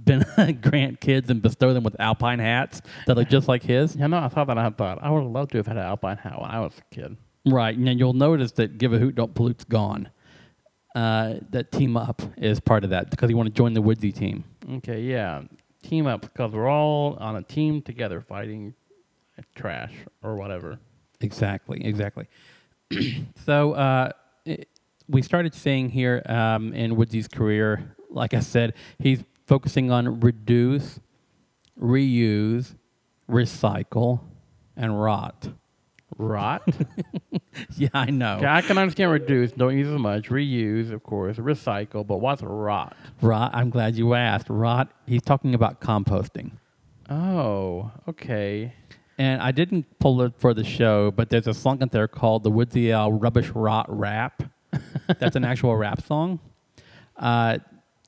grant 0.60 1.00
kids 1.00 1.30
and 1.30 1.40
bestow 1.40 1.72
them 1.72 1.84
with 1.84 1.94
alpine 2.00 2.38
hats 2.38 2.82
that 3.06 3.16
look 3.16 3.28
just 3.28 3.48
like 3.48 3.62
his. 3.62 3.94
Yeah, 3.94 4.08
no, 4.08 4.18
I 4.18 4.28
thought 4.28 4.48
that. 4.48 4.58
I 4.58 4.68
thought 4.70 4.98
I 5.02 5.10
would 5.10 5.22
have 5.22 5.30
loved 5.30 5.52
to 5.52 5.58
have 5.58 5.66
had 5.66 5.76
an 5.76 5.84
alpine 5.84 6.16
hat 6.16 6.40
when 6.40 6.50
I 6.50 6.60
was 6.60 6.72
a 6.78 6.94
kid. 6.94 7.16
Right, 7.46 7.76
and 7.76 7.98
you'll 7.98 8.12
notice 8.12 8.52
that 8.52 8.78
"Give 8.78 8.92
a 8.92 8.98
Hoot, 8.98 9.14
Don't 9.14 9.34
Pollute's 9.34 9.64
gone. 9.64 10.10
Uh, 10.94 11.36
that 11.50 11.72
team 11.72 11.96
up 11.96 12.20
is 12.36 12.60
part 12.60 12.84
of 12.84 12.90
that 12.90 13.10
because 13.10 13.30
you 13.30 13.36
want 13.36 13.48
to 13.48 13.54
join 13.54 13.72
the 13.72 13.82
Woodsy 13.82 14.12
team. 14.12 14.44
Okay, 14.74 15.00
yeah, 15.00 15.42
team 15.82 16.06
up 16.06 16.22
because 16.22 16.52
we're 16.52 16.68
all 16.68 17.16
on 17.18 17.36
a 17.36 17.42
team 17.42 17.80
together 17.80 18.20
fighting 18.20 18.74
trash 19.54 19.92
or 20.22 20.36
whatever. 20.36 20.78
Exactly, 21.20 21.84
exactly. 21.84 22.26
so 23.46 23.72
uh, 23.72 24.10
we 25.08 25.22
started 25.22 25.54
seeing 25.54 25.88
here 25.88 26.22
um, 26.26 26.72
in 26.74 26.96
Woodsy's 26.96 27.28
career, 27.28 27.94
like 28.10 28.34
I 28.34 28.40
said, 28.40 28.74
he's 28.98 29.22
focusing 29.46 29.90
on 29.90 30.20
reduce, 30.20 31.00
reuse, 31.80 32.74
recycle, 33.28 34.20
and 34.76 35.00
rot. 35.00 35.48
Rot. 36.18 36.62
Yeah, 37.76 37.88
I 37.92 38.06
know. 38.10 38.36
okay, 38.36 38.46
I 38.46 38.62
can 38.62 38.78
understand 38.78 39.12
reduce, 39.12 39.52
don't 39.52 39.76
use 39.76 39.88
as 39.88 39.98
much. 39.98 40.30
Reuse, 40.30 40.90
of 40.90 41.02
course. 41.02 41.36
Recycle, 41.36 42.06
but 42.06 42.16
what's 42.18 42.40
rot? 42.42 42.96
Rot. 43.20 43.50
I'm 43.54 43.68
glad 43.68 43.94
you 43.94 44.14
asked. 44.14 44.46
Rot. 44.48 44.90
He's 45.06 45.20
talking 45.20 45.54
about 45.54 45.80
composting. 45.80 46.52
Oh, 47.10 47.90
okay. 48.08 48.72
And 49.18 49.42
I 49.42 49.52
didn't 49.52 49.98
pull 49.98 50.22
it 50.22 50.32
for 50.38 50.54
the 50.54 50.64
show, 50.64 51.10
but 51.10 51.28
there's 51.28 51.46
a 51.46 51.52
song 51.52 51.82
out 51.82 51.92
there 51.92 52.08
called 52.08 52.42
the 52.42 52.50
Woodsy 52.50 52.90
Owl 52.92 53.12
Rubbish 53.12 53.50
Rot 53.50 53.86
Rap. 53.88 54.42
That's 55.18 55.36
an 55.36 55.44
actual 55.44 55.76
rap 55.76 56.02
song. 56.02 56.40
Uh, 57.16 57.58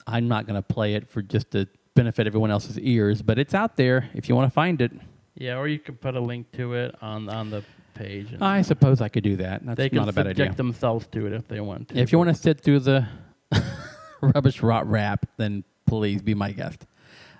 I'm 0.06 0.28
not 0.28 0.46
going 0.46 0.56
to 0.56 0.62
play 0.62 0.94
it 0.94 1.08
for 1.08 1.22
just 1.22 1.50
to 1.52 1.66
benefit 1.94 2.26
everyone 2.26 2.50
else's 2.50 2.78
ears, 2.78 3.22
but 3.22 3.38
it's 3.38 3.54
out 3.54 3.76
there 3.76 4.10
if 4.14 4.28
you 4.28 4.34
want 4.34 4.50
to 4.50 4.54
find 4.54 4.80
it. 4.80 4.92
Yeah, 5.36 5.56
or 5.58 5.66
you 5.68 5.78
could 5.78 6.00
put 6.00 6.14
a 6.16 6.20
link 6.20 6.50
to 6.52 6.74
it 6.74 6.94
on 7.00 7.28
on 7.28 7.50
the 7.50 7.62
page. 7.94 8.32
And 8.32 8.42
I 8.42 8.62
suppose 8.62 9.00
I 9.00 9.08
could 9.08 9.24
do 9.24 9.36
that. 9.36 9.64
That's 9.64 9.76
they 9.76 9.88
can 9.88 9.96
not 9.98 10.08
a 10.08 10.12
bad 10.12 10.26
subject 10.26 10.40
idea. 10.40 10.56
themselves 10.56 11.06
to 11.08 11.26
it 11.26 11.32
if 11.32 11.48
they 11.48 11.60
want 11.60 11.88
to. 11.90 11.98
If 11.98 12.12
you 12.12 12.18
want 12.18 12.28
to 12.30 12.40
sit 12.40 12.60
through 12.60 12.80
the 12.80 13.06
rubbish 14.20 14.62
rot 14.62 14.88
rap, 14.88 15.26
then 15.36 15.64
please 15.86 16.22
be 16.22 16.34
my 16.34 16.52
guest. 16.52 16.86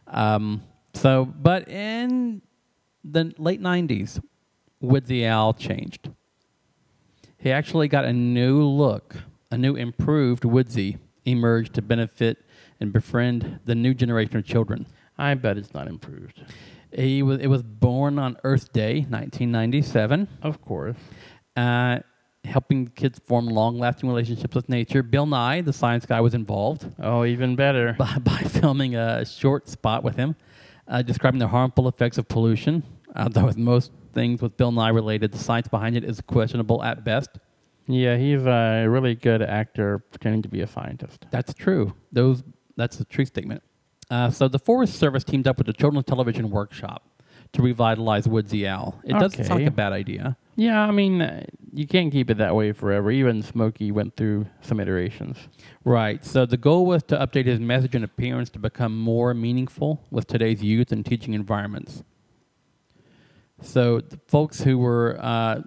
Um, 0.07 0.63
So, 0.95 1.25
but 1.25 1.69
in 1.69 2.41
the 3.03 3.35
late 3.39 3.61
90s, 3.61 4.23
Woodsy 4.81 5.27
Owl 5.27 5.55
changed. 5.55 6.09
He 7.39 7.51
actually 7.51 7.89
got 7.89 8.05
a 8.05 8.13
new 8.13 8.63
look, 8.63 9.17
a 9.55 9.59
new 9.59 9.77
improved 9.77 10.45
Woodsy 10.45 10.99
emerged 11.25 11.75
to 11.75 11.83
benefit 11.83 12.39
and 12.81 12.93
befriend 12.93 13.61
the 13.65 13.75
new 13.75 13.95
generation 13.95 14.37
of 14.37 14.45
children. 14.45 14.87
I 15.17 15.35
bet 15.35 15.57
it's 15.57 15.73
not 15.73 15.87
improved. 15.87 16.43
He 16.93 17.23
was, 17.23 17.39
it 17.41 17.47
was 17.47 17.63
born 17.63 18.19
on 18.19 18.37
Earth 18.45 18.73
Day, 18.73 18.95
1997, 19.09 20.29
Of 20.43 20.61
course. 20.61 20.97
uh, 21.57 22.01
helping 22.45 22.89
kids 22.89 23.19
form 23.21 23.47
long-lasting 23.47 24.09
relationships 24.09 24.55
with 24.55 24.69
nature. 24.69 25.03
Bill 25.03 25.25
Nye, 25.25 25.61
the 25.63 25.73
science 25.73 26.05
guy, 26.05 26.21
was 26.21 26.35
involved 26.35 26.87
Oh, 26.99 27.25
even 27.25 27.55
better. 27.57 27.93
by, 27.99 28.19
by 28.19 28.39
filming 28.39 28.97
a 28.97 29.25
short 29.25 29.69
spot 29.69 30.03
with 30.03 30.17
him, 30.17 30.35
uh, 30.89 31.01
describing 31.03 31.39
the 31.39 31.49
harmful 31.49 31.87
effects 31.89 32.19
of 32.19 32.27
pollution. 32.29 32.83
Although 33.17 33.45
with 33.47 33.57
most 33.57 33.93
things 34.13 34.43
with 34.43 34.57
Bill 34.57 34.73
Nye 34.73 34.89
related, 34.91 35.31
the 35.33 35.39
science 35.39 35.69
behind 35.69 35.97
it 35.97 36.03
is 36.05 36.21
questionable 36.21 36.83
at 36.83 37.05
best. 37.05 37.31
Yeah, 37.87 38.17
he's 38.17 38.47
a 38.47 38.87
really 38.89 39.15
good 39.15 39.43
actor 39.43 39.99
pretending 40.11 40.43
to 40.43 40.49
be 40.49 40.61
a 40.63 40.67
scientist. 40.67 41.27
That's 41.31 41.53
true. 41.53 41.95
Those 42.13 42.43
that's 42.77 42.99
a 43.01 43.05
true 43.05 43.25
statement. 43.27 43.63
Uh, 44.11 44.31
so 44.31 44.49
the 44.49 44.59
Forest 44.59 44.95
Service 44.99 45.25
teamed 45.25 45.47
up 45.47 45.59
with 45.59 45.67
the 45.67 45.73
Children's 45.73 46.07
Television 46.07 46.51
Workshop 46.51 47.03
to 47.53 47.63
revitalize 47.63 48.27
Woodsy 48.27 48.67
Owl. 48.67 49.01
It 49.05 49.13
doesn't 49.13 49.45
sound 49.45 49.51
like 49.51 49.57
Okay. 49.61 49.67
a 49.67 49.71
bad 49.71 49.93
idea. 49.93 50.37
Yeah, 50.57 50.81
I 50.81 50.91
mean, 50.91 51.21
uh, 51.23 51.45
you 51.73 51.87
can't 51.87 52.11
keep 52.13 52.31
it 52.31 52.39
that 52.39 52.55
way 52.55 52.73
forever. 52.73 53.11
Even 53.11 53.43
Smokey 53.43 53.93
went 53.93 54.17
through 54.17 54.47
some 54.61 54.81
iterations. 54.81 55.37
Right. 55.85 56.25
So 56.25 56.47
the 56.47 56.57
goal 56.57 56.85
was 56.87 57.03
to 57.05 57.17
update 57.17 57.47
his 57.47 57.61
message 57.61 57.95
and 57.95 58.05
appearance 58.05 58.51
to 58.51 58.59
become 58.59 58.99
more 58.99 59.35
meaningful 59.35 60.03
with 60.11 60.27
today's 60.27 60.63
youth 60.63 60.91
and 60.93 61.05
teaching 61.05 61.33
environments. 61.35 62.03
So 63.63 64.01
the 64.01 64.19
folks 64.27 64.61
who 64.63 64.79
were 64.79 65.19
uh, 65.21 65.61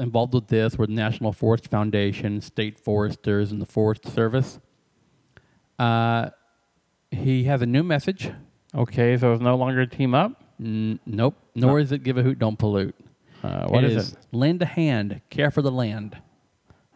involved 0.00 0.34
with 0.34 0.48
this 0.48 0.76
were 0.76 0.86
the 0.86 0.92
National 0.92 1.32
Forest 1.32 1.68
Foundation, 1.68 2.40
state 2.40 2.78
foresters, 2.78 3.52
and 3.52 3.60
the 3.60 3.66
Forest 3.66 4.08
Service. 4.08 4.58
Uh, 5.78 6.30
he 7.10 7.44
has 7.44 7.62
a 7.62 7.66
new 7.66 7.82
message. 7.82 8.30
Okay, 8.74 9.16
so 9.16 9.32
it's 9.32 9.42
no 9.42 9.56
longer 9.56 9.86
team 9.86 10.14
up. 10.14 10.32
N- 10.60 11.00
nope. 11.06 11.36
Nor 11.54 11.80
is 11.80 11.92
it 11.92 12.02
give 12.02 12.18
a 12.18 12.22
hoot, 12.22 12.38
don't 12.38 12.58
pollute. 12.58 12.94
Uh, 13.42 13.66
what 13.68 13.84
is, 13.84 14.12
it? 14.12 14.18
Lend 14.32 14.60
a 14.62 14.66
hand, 14.66 15.20
care 15.30 15.50
for 15.50 15.62
the 15.62 15.70
land. 15.70 16.16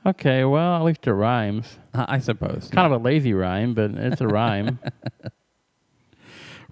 Okay, 0.07 0.45
well, 0.45 0.77
at 0.77 0.83
least 0.83 1.07
it 1.07 1.13
rhymes. 1.13 1.79
Uh, 1.95 2.05
I 2.07 2.19
suppose. 2.19 2.69
Kind 2.71 2.93
of 2.93 3.01
a 3.01 3.03
lazy 3.03 3.33
rhyme, 3.33 3.73
but 3.73 3.93
it's 3.93 4.21
a 4.21 4.29
rhyme. 4.29 4.79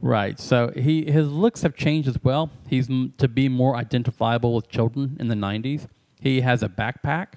Right. 0.02 0.38
So 0.38 0.72
he 0.74 1.10
his 1.10 1.30
looks 1.30 1.62
have 1.62 1.76
changed 1.76 2.08
as 2.08 2.18
well. 2.24 2.50
He's 2.68 2.90
m- 2.90 3.14
to 3.18 3.28
be 3.28 3.48
more 3.48 3.76
identifiable 3.76 4.52
with 4.56 4.68
children 4.68 5.16
in 5.20 5.28
the 5.28 5.36
90s. 5.36 5.86
He 6.22 6.40
has 6.42 6.62
a 6.62 6.68
backpack. 6.68 7.34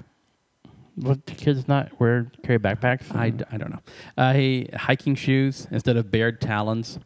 What 0.95 1.25
do 1.25 1.33
kids 1.33 1.67
not 1.67 1.99
wear 1.99 2.31
carry 2.43 2.59
backpacks? 2.59 3.13
I, 3.13 3.31
d- 3.31 3.43
I 3.51 3.57
don't 3.57 3.71
know. 3.71 3.81
Uh, 4.15 4.33
he 4.33 4.69
hiking 4.73 5.15
shoes 5.15 5.67
instead 5.71 5.97
of 5.97 6.11
bared 6.11 6.39
talons 6.39 6.99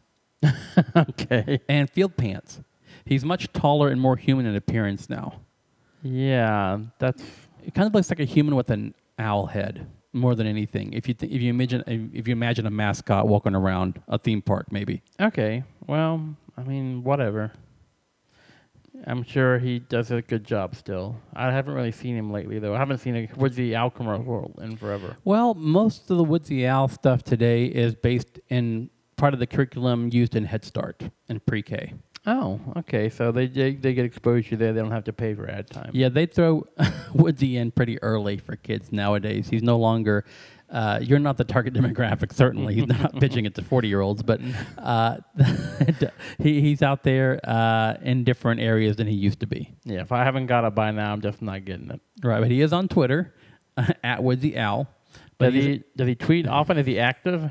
okay. 0.96 1.60
and 1.68 1.90
field 1.90 2.16
pants. 2.16 2.60
He's 3.04 3.24
much 3.24 3.52
taller 3.52 3.88
and 3.88 4.00
more 4.00 4.16
human 4.16 4.46
in 4.46 4.54
appearance 4.54 5.08
now. 5.10 5.40
Yeah, 6.02 6.78
that's 6.98 7.22
It 7.64 7.74
kind 7.74 7.86
of 7.86 7.94
looks 7.94 8.10
like 8.10 8.20
a 8.20 8.24
human 8.24 8.54
with 8.56 8.70
an 8.70 8.94
owl 9.18 9.46
head 9.46 9.86
more 10.12 10.34
than 10.34 10.46
anything. 10.46 10.92
If 10.92 11.08
you 11.08 11.14
th- 11.14 11.32
if 11.32 11.40
you 11.42 11.50
imagine 11.50 11.82
if 12.14 12.28
you 12.28 12.32
imagine 12.32 12.66
a 12.66 12.70
mascot 12.70 13.26
walking 13.26 13.54
around 13.54 14.00
a 14.08 14.18
theme 14.18 14.42
park, 14.42 14.70
maybe. 14.70 15.02
okay. 15.20 15.64
Well, 15.86 16.36
I 16.56 16.62
mean, 16.62 17.02
whatever. 17.04 17.52
I'm 19.06 19.22
sure 19.22 19.58
he 19.58 19.78
does 19.78 20.10
a 20.10 20.22
good 20.22 20.44
job 20.44 20.74
still. 20.74 21.16
I 21.34 21.50
haven't 21.50 21.74
really 21.74 21.92
seen 21.92 22.16
him 22.16 22.30
lately, 22.30 22.58
though. 22.58 22.74
I 22.74 22.78
haven't 22.78 22.98
seen 22.98 23.16
a 23.16 23.28
Woodsy 23.36 23.74
Owl 23.74 23.90
commercial 23.90 24.58
in 24.60 24.76
forever. 24.76 25.16
Well, 25.24 25.54
most 25.54 26.10
of 26.10 26.16
the 26.18 26.24
Woodsy 26.24 26.66
Owl 26.66 26.88
stuff 26.88 27.22
today 27.22 27.66
is 27.66 27.94
based 27.94 28.40
in 28.48 28.90
part 29.16 29.34
of 29.34 29.40
the 29.40 29.46
curriculum 29.46 30.08
used 30.12 30.34
in 30.34 30.44
Head 30.44 30.64
Start 30.64 31.10
and 31.28 31.44
pre-K. 31.44 31.94
Oh, 32.26 32.60
okay. 32.76 33.08
So 33.08 33.32
they, 33.32 33.46
they 33.46 33.74
they 33.74 33.94
get 33.94 34.04
exposure 34.04 34.56
there. 34.56 34.72
They 34.72 34.80
don't 34.80 34.90
have 34.90 35.04
to 35.04 35.12
pay 35.12 35.34
for 35.34 35.48
ad 35.48 35.70
time. 35.70 35.90
Yeah, 35.94 36.10
they 36.10 36.26
throw 36.26 36.66
Woodsy 37.14 37.56
in 37.56 37.70
pretty 37.70 38.00
early 38.02 38.36
for 38.36 38.56
kids 38.56 38.92
nowadays. 38.92 39.48
He's 39.48 39.62
no 39.62 39.78
longer. 39.78 40.24
Uh, 40.68 41.00
you're 41.02 41.18
not 41.18 41.36
the 41.36 41.44
target 41.44 41.74
demographic, 41.80 42.32
certainly. 42.32 42.74
He's 42.74 42.86
not 42.86 43.14
pitching 43.20 43.44
it 43.44 43.54
to 43.56 43.62
40 43.62 43.88
year 43.88 44.00
olds, 44.00 44.22
but 44.22 44.40
uh, 44.78 45.16
he, 46.38 46.60
he's 46.60 46.82
out 46.82 47.02
there 47.02 47.40
uh, 47.42 47.96
in 48.02 48.22
different 48.22 48.60
areas 48.60 48.96
than 48.96 49.06
he 49.08 49.14
used 49.14 49.40
to 49.40 49.46
be. 49.46 49.74
Yeah. 49.84 50.02
If 50.02 50.12
I 50.12 50.22
haven't 50.22 50.46
got 50.46 50.64
it 50.64 50.74
by 50.74 50.92
now, 50.92 51.12
I'm 51.12 51.22
just 51.22 51.42
not 51.42 51.64
getting 51.64 51.90
it. 51.90 52.00
Right, 52.22 52.40
but 52.40 52.50
he 52.50 52.60
is 52.60 52.72
on 52.72 52.86
Twitter 52.86 53.34
at 54.04 54.22
Woodsy 54.22 54.56
Owl. 54.58 54.86
But 55.38 55.54
Does 55.54 55.64
he 55.64 55.82
does 55.96 56.06
he 56.06 56.14
tweet 56.14 56.46
often? 56.46 56.76
Is 56.76 56.86
he 56.86 56.98
active? 57.00 57.50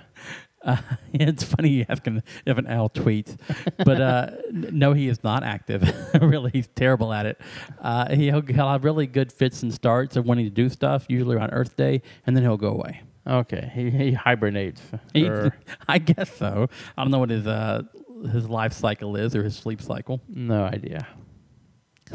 Uh, 0.63 0.77
it's 1.13 1.43
funny 1.43 1.69
you 1.69 1.85
have, 1.87 2.01
if 2.45 2.57
an 2.57 2.67
owl 2.67 2.89
tweet, 2.89 3.35
but 3.77 4.01
uh, 4.01 4.31
no, 4.51 4.93
he 4.93 5.07
is 5.07 5.23
not 5.23 5.43
active. 5.43 5.81
really, 6.21 6.51
he's 6.51 6.67
terrible 6.75 7.13
at 7.13 7.25
it. 7.25 7.39
Uh, 7.81 8.13
he'll, 8.15 8.41
he'll 8.41 8.69
have 8.69 8.83
really 8.83 9.07
good 9.07 9.31
fits 9.31 9.63
and 9.63 9.73
starts 9.73 10.15
of 10.15 10.25
wanting 10.25 10.45
to 10.45 10.51
do 10.51 10.69
stuff, 10.69 11.05
usually 11.07 11.35
around 11.35 11.51
Earth 11.51 11.75
Day, 11.75 12.01
and 12.25 12.35
then 12.35 12.43
he'll 12.43 12.57
go 12.57 12.69
away. 12.69 13.01
Okay. 13.27 13.71
He 13.75 13.89
he 13.91 14.11
hibernates. 14.13 14.81
He- 15.13 15.29
I 15.87 15.99
guess 15.99 16.35
so. 16.35 16.67
I 16.97 17.03
don't 17.03 17.11
know 17.11 17.19
what 17.19 17.29
his 17.29 17.45
uh, 17.45 17.83
his 18.31 18.49
life 18.49 18.73
cycle 18.73 19.15
is 19.15 19.35
or 19.35 19.43
his 19.43 19.55
sleep 19.55 19.81
cycle. 19.81 20.21
no 20.27 20.63
idea. 20.63 21.07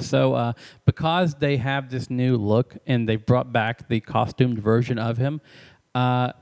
So, 0.01 0.35
uh, 0.35 0.53
because 0.87 1.37
they 1.37 1.57
have 1.57 1.89
this 1.89 2.11
new 2.11 2.37
look 2.37 2.77
and 2.85 3.09
they 3.09 3.15
brought 3.15 3.53
back 3.53 3.89
the 3.89 4.01
costumed 4.01 4.59
version 4.59 4.99
of 4.99 5.19
him, 5.19 5.41
uh, 5.95 6.33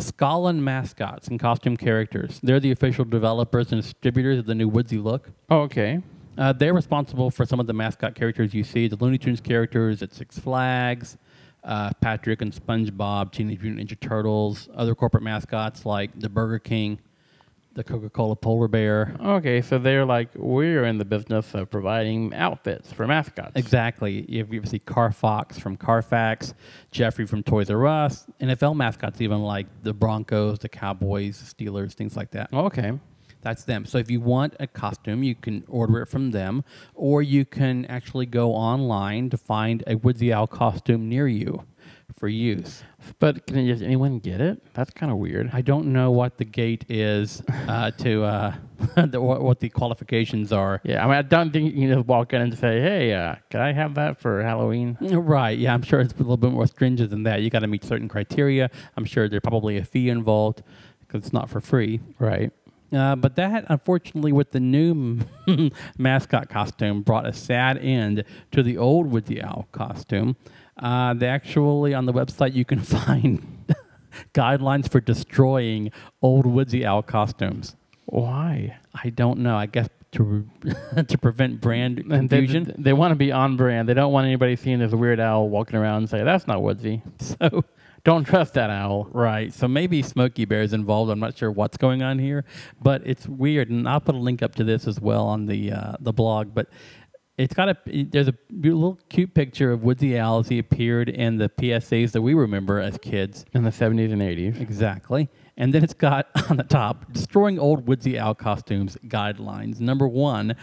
Scollon 0.00 0.62
mascots 0.62 1.28
and 1.28 1.38
costume 1.38 1.76
characters, 1.76 2.40
they're 2.42 2.60
the 2.60 2.70
official 2.70 3.04
developers 3.04 3.72
and 3.72 3.82
distributors 3.82 4.38
of 4.38 4.46
the 4.46 4.54
new 4.54 4.68
Woodsy 4.68 4.98
look. 4.98 5.30
Oh, 5.48 5.60
okay. 5.62 6.02
Uh, 6.38 6.52
they're 6.52 6.74
responsible 6.74 7.30
for 7.30 7.44
some 7.44 7.60
of 7.60 7.66
the 7.66 7.72
mascot 7.72 8.14
characters 8.14 8.54
you 8.54 8.64
see, 8.64 8.88
the 8.88 8.96
Looney 8.96 9.18
Tunes 9.18 9.40
characters 9.40 10.02
at 10.02 10.14
Six 10.14 10.38
Flags, 10.38 11.18
uh, 11.64 11.90
Patrick 12.00 12.40
and 12.40 12.52
SpongeBob, 12.52 13.32
Teenage 13.32 13.60
Mutant 13.60 13.88
Ninja 13.88 14.00
Turtles, 14.00 14.68
other 14.74 14.94
corporate 14.94 15.22
mascots 15.22 15.84
like 15.84 16.18
the 16.18 16.28
Burger 16.28 16.58
King, 16.58 16.98
the 17.74 17.84
Coca-Cola 17.84 18.36
Polar 18.36 18.68
Bear. 18.68 19.16
Okay, 19.20 19.62
so 19.62 19.78
they're 19.78 20.04
like 20.04 20.28
we're 20.34 20.84
in 20.84 20.98
the 20.98 21.04
business 21.04 21.54
of 21.54 21.70
providing 21.70 22.34
outfits 22.34 22.92
for 22.92 23.06
mascots. 23.06 23.52
Exactly. 23.54 24.24
You 24.28 24.46
you 24.50 24.64
see 24.64 24.80
Carfox 24.80 25.60
from 25.60 25.76
Carfax, 25.76 26.54
Geoffrey 26.90 27.26
from 27.26 27.42
Toys 27.42 27.70
R 27.70 27.86
Us, 27.86 28.26
NFL 28.40 28.76
mascots 28.76 29.20
even 29.20 29.42
like 29.42 29.66
the 29.82 29.92
Broncos, 29.92 30.58
the 30.58 30.68
Cowboys, 30.68 31.38
the 31.38 31.64
Steelers, 31.64 31.92
things 31.92 32.16
like 32.16 32.30
that. 32.32 32.52
Okay. 32.52 32.92
That's 33.42 33.64
them. 33.64 33.86
So 33.86 33.96
if 33.96 34.10
you 34.10 34.20
want 34.20 34.54
a 34.60 34.66
costume, 34.66 35.22
you 35.22 35.34
can 35.34 35.64
order 35.66 36.02
it 36.02 36.06
from 36.06 36.30
them, 36.30 36.62
or 36.94 37.22
you 37.22 37.46
can 37.46 37.86
actually 37.86 38.26
go 38.26 38.52
online 38.52 39.30
to 39.30 39.38
find 39.38 39.82
a 39.86 39.96
Woodsy 39.96 40.30
Owl 40.30 40.46
costume 40.46 41.08
near 41.08 41.26
you 41.26 41.64
for 42.16 42.28
use. 42.28 42.82
But 43.18 43.46
can 43.46 43.66
just 43.66 43.82
anyone 43.82 44.18
get 44.18 44.40
it? 44.40 44.62
That's 44.74 44.90
kind 44.90 45.10
of 45.10 45.18
weird. 45.18 45.50
I 45.52 45.60
don't 45.60 45.92
know 45.92 46.10
what 46.10 46.38
the 46.38 46.44
gate 46.44 46.84
is 46.88 47.42
uh, 47.68 47.90
to 47.92 48.24
uh, 48.24 48.54
the, 49.06 49.20
what, 49.20 49.42
what 49.42 49.60
the 49.60 49.68
qualifications 49.68 50.52
are. 50.52 50.80
Yeah, 50.84 51.04
I 51.04 51.08
mean, 51.08 51.16
I 51.16 51.22
don't 51.22 51.52
think 51.52 51.74
you 51.74 51.88
can 51.88 51.96
just 51.96 52.06
walk 52.06 52.32
in 52.32 52.42
and 52.42 52.56
say, 52.58 52.80
"Hey, 52.80 53.12
uh, 53.14 53.36
can 53.50 53.60
I 53.60 53.72
have 53.72 53.94
that 53.94 54.20
for 54.20 54.42
Halloween?" 54.42 54.96
Right. 55.30 55.58
Yeah, 55.58 55.74
I'm 55.74 55.82
sure 55.82 56.00
it's 56.00 56.14
a 56.14 56.16
little 56.16 56.36
bit 56.36 56.50
more 56.50 56.66
stringent 56.66 57.10
than 57.10 57.22
that. 57.24 57.42
You 57.42 57.50
got 57.50 57.60
to 57.60 57.66
meet 57.66 57.84
certain 57.84 58.08
criteria. 58.08 58.70
I'm 58.96 59.04
sure 59.04 59.28
there's 59.28 59.40
probably 59.42 59.76
a 59.76 59.84
fee 59.84 60.08
involved 60.08 60.62
because 61.00 61.24
it's 61.24 61.32
not 61.32 61.50
for 61.50 61.60
free. 61.60 62.00
Right. 62.18 62.52
Uh, 62.92 63.14
but 63.14 63.36
that, 63.36 63.64
unfortunately, 63.68 64.32
with 64.32 64.50
the 64.50 64.60
new 64.60 65.20
mascot 65.98 66.48
costume, 66.48 67.02
brought 67.02 67.26
a 67.26 67.32
sad 67.32 67.78
end 67.78 68.24
to 68.50 68.62
the 68.62 68.76
old 68.76 69.10
Woodsy 69.10 69.40
Owl 69.42 69.68
costume. 69.72 70.36
Uh, 70.80 71.14
they 71.14 71.26
actually, 71.26 71.94
on 71.94 72.06
the 72.06 72.12
website, 72.12 72.54
you 72.54 72.64
can 72.64 72.80
find 72.96 73.74
guidelines 74.34 74.90
for 74.90 75.00
destroying 75.00 75.92
old 76.22 76.46
Woodsy 76.46 76.84
Owl 76.84 77.02
costumes. 77.02 77.76
Why? 78.06 78.76
I 78.94 79.10
don't 79.10 79.38
know. 79.40 79.56
I 79.56 79.66
guess 79.66 79.88
to 80.12 80.44
to 81.06 81.18
prevent 81.18 81.60
brand 81.60 81.98
And 82.10 82.28
they, 82.28 82.38
confusion. 82.38 82.74
they, 82.78 82.92
want 82.92 83.12
to 83.12 83.16
be 83.16 83.30
on 83.30 83.56
brand. 83.56 83.88
They 83.88 83.94
don't 83.94 84.12
want 84.12 84.26
anybody 84.26 84.56
seeing 84.56 84.80
this 84.80 84.92
weird 84.92 85.20
owl 85.20 85.48
walking 85.48 85.76
around 85.76 85.98
and 85.98 86.10
say, 86.10 86.24
"That's 86.24 86.46
not 86.48 86.62
Woodsy." 86.62 87.02
so 87.20 87.64
Don't 88.02 88.24
trust 88.24 88.54
that 88.54 88.70
owl. 88.70 89.08
Right. 89.12 89.52
So 89.52 89.68
maybe 89.68 90.02
Smokey 90.02 90.46
Bear 90.46 90.62
is 90.62 90.72
involved. 90.72 91.10
I'm 91.10 91.20
not 91.20 91.36
sure 91.36 91.50
what's 91.50 91.76
going 91.76 92.02
on 92.02 92.18
here, 92.18 92.44
but 92.82 93.02
it's 93.04 93.28
weird. 93.28 93.68
And 93.70 93.88
I'll 93.88 94.00
put 94.00 94.14
a 94.14 94.18
link 94.18 94.42
up 94.42 94.54
to 94.56 94.64
this 94.64 94.86
as 94.86 94.98
well 95.00 95.26
on 95.26 95.46
the 95.46 95.72
uh, 95.72 95.92
the 96.00 96.12
blog. 96.12 96.54
But 96.54 96.68
It's 97.40 97.54
got 97.54 97.70
a 97.70 97.76
there's 97.86 98.28
a 98.28 98.34
little 98.50 98.98
cute 99.08 99.32
picture 99.32 99.72
of 99.72 99.82
Woodsy 99.82 100.18
Owl 100.18 100.40
as 100.40 100.48
he 100.48 100.58
appeared 100.58 101.08
in 101.08 101.38
the 101.38 101.48
PSAs 101.48 102.12
that 102.12 102.20
we 102.20 102.34
remember 102.34 102.80
as 102.80 102.98
kids. 102.98 103.46
In 103.54 103.64
the 103.64 103.70
70s 103.70 104.12
and 104.12 104.20
80s. 104.20 104.60
Exactly. 104.60 105.30
And 105.56 105.72
then 105.72 105.82
it's 105.82 105.94
got 105.94 106.28
on 106.50 106.58
the 106.58 106.64
top 106.64 107.10
destroying 107.12 107.58
old 107.58 107.88
Woodsy 107.88 108.18
Owl 108.18 108.34
costumes 108.34 108.98
guidelines. 109.06 109.80
Number 109.80 110.06
one, 110.06 110.54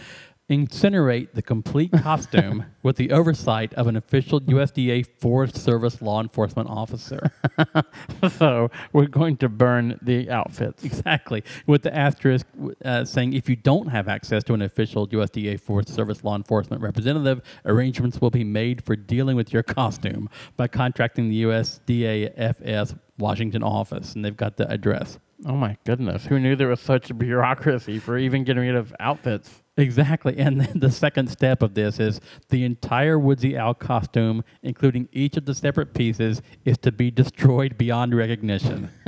incinerate 0.50 1.32
the 1.34 1.42
complete 1.42 1.92
costume 2.02 2.64
with 2.82 2.96
the 2.96 3.10
oversight 3.10 3.74
of 3.74 3.86
an 3.86 3.96
official 3.96 4.40
USDA 4.40 5.06
Forest 5.18 5.56
Service 5.56 6.00
law 6.00 6.20
enforcement 6.20 6.68
officer. 6.70 7.30
so 8.38 8.70
we're 8.92 9.06
going 9.06 9.36
to 9.38 9.48
burn 9.48 9.98
the 10.00 10.30
outfits. 10.30 10.84
exactly. 10.84 11.44
With 11.66 11.82
the 11.82 11.94
asterisk 11.94 12.46
uh, 12.84 13.04
saying 13.04 13.34
if 13.34 13.48
you 13.48 13.56
don't 13.56 13.88
have 13.88 14.08
access 14.08 14.42
to 14.44 14.54
an 14.54 14.62
official 14.62 15.06
USDA 15.08 15.60
Forest 15.60 15.94
Service 15.94 16.24
law 16.24 16.36
enforcement 16.36 16.82
representative, 16.82 17.42
arrangements 17.66 18.20
will 18.20 18.30
be 18.30 18.44
made 18.44 18.82
for 18.82 18.96
dealing 18.96 19.36
with 19.36 19.52
your 19.52 19.62
costume 19.62 20.30
by 20.56 20.66
contracting 20.66 21.28
the 21.28 21.42
USDA 21.42 22.32
FS 22.36 22.94
Washington 23.18 23.62
office. 23.62 24.14
And 24.14 24.24
they've 24.24 24.36
got 24.36 24.56
the 24.56 24.70
address. 24.70 25.18
Oh 25.46 25.54
my 25.54 25.76
goodness. 25.84 26.26
Who 26.26 26.40
knew 26.40 26.56
there 26.56 26.68
was 26.68 26.80
such 26.80 27.10
a 27.10 27.14
bureaucracy 27.14 27.98
for 27.98 28.18
even 28.18 28.42
getting 28.44 28.64
rid 28.64 28.74
of 28.74 28.94
outfits? 28.98 29.62
Exactly. 29.78 30.36
And 30.36 30.60
then 30.60 30.80
the 30.80 30.90
second 30.90 31.30
step 31.30 31.62
of 31.62 31.74
this 31.74 32.00
is 32.00 32.20
the 32.48 32.64
entire 32.64 33.18
Woodsy 33.18 33.56
Owl 33.56 33.74
costume, 33.74 34.42
including 34.62 35.08
each 35.12 35.36
of 35.36 35.44
the 35.46 35.54
separate 35.54 35.94
pieces, 35.94 36.42
is 36.64 36.76
to 36.78 36.90
be 36.92 37.10
destroyed 37.10 37.78
beyond 37.78 38.14
recognition. 38.14 38.90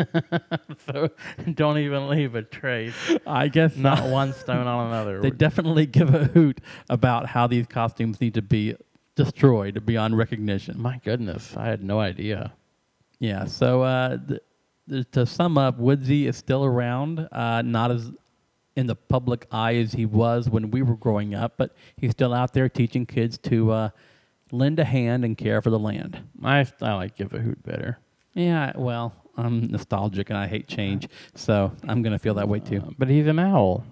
So 0.87 1.11
don't 1.55 1.77
even 1.79 2.09
leave 2.09 2.35
a 2.35 2.43
trace. 2.43 2.95
I 3.27 3.49
guess 3.49 3.77
Not 3.77 4.09
one 4.09 4.33
stone 4.33 4.67
on 4.67 4.87
another. 4.89 5.21
They 5.21 5.31
definitely 5.31 5.85
give 5.87 6.15
a 6.15 6.25
hoot 6.25 6.61
about 6.89 7.27
how 7.27 7.47
these 7.47 7.67
costumes 7.67 8.21
need 8.21 8.35
to 8.35 8.43
be 8.43 8.77
destroyed 9.15 9.85
beyond 9.85 10.17
recognition. 10.17 10.81
my 10.81 10.99
goodness. 11.05 11.55
I 11.57 11.67
had 11.67 11.83
no 11.85 12.01
idea. 12.01 12.55
Yeah. 13.19 13.45
So 13.45 13.83
uh, 13.83 14.19
th- 14.89 15.07
to 15.13 15.27
sum 15.27 15.59
up, 15.59 15.79
Woodsy 15.79 16.27
is 16.27 16.37
still 16.37 16.65
around, 16.65 17.29
uh, 17.31 17.61
not 17.63 17.91
as 17.91 18.11
in 18.77 18.87
the 18.87 18.95
public 18.95 19.47
eye 19.51 19.75
as 19.77 19.93
he 19.93 20.07
was 20.07 20.49
when 20.49 20.71
we 20.71 20.83
were 20.83 20.97
growing 20.97 21.35
up, 21.35 21.55
but 21.57 21.75
he's 21.97 22.13
still 22.13 22.33
out 22.33 22.53
there 22.53 22.69
teaching 22.69 23.05
kids 23.07 23.37
to 23.39 23.71
uh, 23.73 23.91
lend 24.53 24.79
a 24.79 24.85
hand 24.85 25.25
and 25.25 25.37
care 25.37 25.61
for 25.61 25.71
the 25.71 25.79
land. 25.79 26.21
I, 26.43 26.67
I 26.81 26.95
like 26.95 27.17
Give 27.17 27.33
a 27.35 27.39
Hoot 27.39 27.63
better. 27.63 27.99
Yeah. 28.35 28.73
Well, 28.77 29.15
I'm 29.37 29.71
nostalgic 29.71 30.31
and 30.31 30.39
I 30.39 30.47
hate 30.47 30.69
change, 30.69 31.09
so 31.35 31.73
I'm 31.89 32.03
gonna 32.03 32.19
feel 32.19 32.35
that 32.35 32.49
way 32.49 32.61
too. 32.61 32.83
Uh, 32.87 32.91
but 32.99 33.09
he's 33.09 33.27
an 33.27 33.39
owl. 33.39 33.85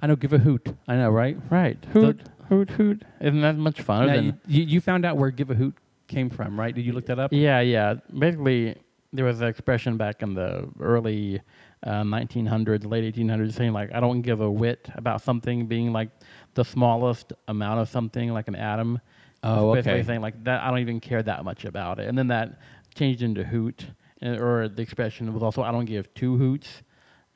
I 0.00 0.06
know. 0.06 0.16
Give 0.16 0.32
a 0.32 0.38
hoot. 0.38 0.74
I 0.88 0.96
know, 0.96 1.10
right? 1.10 1.38
Right. 1.48 1.82
Hoot, 1.92 2.22
hoot, 2.48 2.70
hoot. 2.70 3.04
Isn't 3.20 3.40
that 3.42 3.56
much 3.56 3.80
fun? 3.80 4.06
Now, 4.08 4.14
you 4.46 4.64
you 4.64 4.80
found 4.80 5.06
out 5.06 5.16
where 5.16 5.30
give 5.30 5.50
a 5.50 5.54
hoot 5.54 5.74
came 6.08 6.28
from, 6.28 6.58
right? 6.58 6.74
Did 6.74 6.84
you 6.84 6.92
look 6.92 7.06
that 7.06 7.18
up? 7.18 7.32
Yeah, 7.32 7.60
yeah. 7.60 7.94
Basically, 8.16 8.76
there 9.12 9.24
was 9.24 9.40
an 9.40 9.48
expression 9.48 9.96
back 9.96 10.22
in 10.22 10.34
the 10.34 10.68
early 10.80 11.40
uh, 11.84 12.02
1900s, 12.02 12.84
late 12.90 13.14
1800s, 13.14 13.52
saying 13.54 13.72
like, 13.72 13.92
"I 13.94 14.00
don't 14.00 14.22
give 14.22 14.40
a 14.40 14.50
whit 14.50 14.88
about 14.94 15.22
something 15.22 15.66
being 15.66 15.92
like 15.92 16.10
the 16.54 16.64
smallest 16.64 17.32
amount 17.48 17.80
of 17.80 17.88
something, 17.88 18.32
like 18.32 18.48
an 18.48 18.56
atom." 18.56 19.00
Oh, 19.42 19.74
Basically 19.74 20.00
okay. 20.00 20.06
saying 20.06 20.20
like 20.20 20.44
that, 20.44 20.62
I 20.62 20.68
don't 20.68 20.80
even 20.80 21.00
care 21.00 21.22
that 21.22 21.44
much 21.44 21.64
about 21.64 21.98
it. 21.98 22.08
And 22.08 22.18
then 22.18 22.28
that 22.28 22.58
changed 22.94 23.22
into 23.22 23.42
hoot, 23.44 23.86
and, 24.20 24.38
or 24.38 24.68
the 24.68 24.82
expression 24.82 25.32
was 25.32 25.42
also, 25.42 25.62
"I 25.62 25.72
don't 25.72 25.86
give 25.86 26.12
two 26.14 26.36
hoots." 26.36 26.82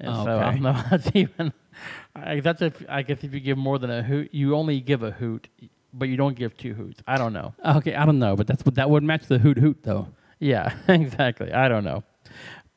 And 0.01 0.15
Oh, 0.15 0.25
so 0.25 0.39
I 0.39 0.51
don't 0.51 0.63
know. 0.63 0.83
That's 0.91 1.11
even. 1.15 1.53
I, 2.15 2.41
that's 2.41 2.63
if 2.63 2.85
I 2.89 3.03
guess 3.03 3.25
if 3.25 3.33
you 3.33 3.41
give 3.41 3.57
more 3.59 3.79
than 3.79 3.91
a 3.91 4.03
hoot, 4.03 4.33
you 4.33 4.55
only 4.55 4.81
give 4.81 5.03
a 5.03 5.11
hoot, 5.11 5.49
but 5.93 6.09
you 6.09 6.17
don't 6.17 6.37
give 6.37 6.57
two 6.57 6.75
hoots. 6.75 7.01
I 7.07 7.17
don't 7.17 7.33
know. 7.33 7.55
Okay, 7.65 7.95
I 7.95 8.05
don't 8.05 8.19
know, 8.19 8.37
but 8.37 8.47
that's 8.47 8.65
what 8.65 8.75
that 8.77 8.91
would 8.91 9.03
match 9.03 9.27
the 9.27 9.39
hoot 9.39 9.57
hoot 9.59 9.79
though. 9.83 10.09
Yeah, 10.39 10.75
exactly. 10.89 11.53
I 11.53 11.69
don't 11.69 11.85
know. 11.85 12.05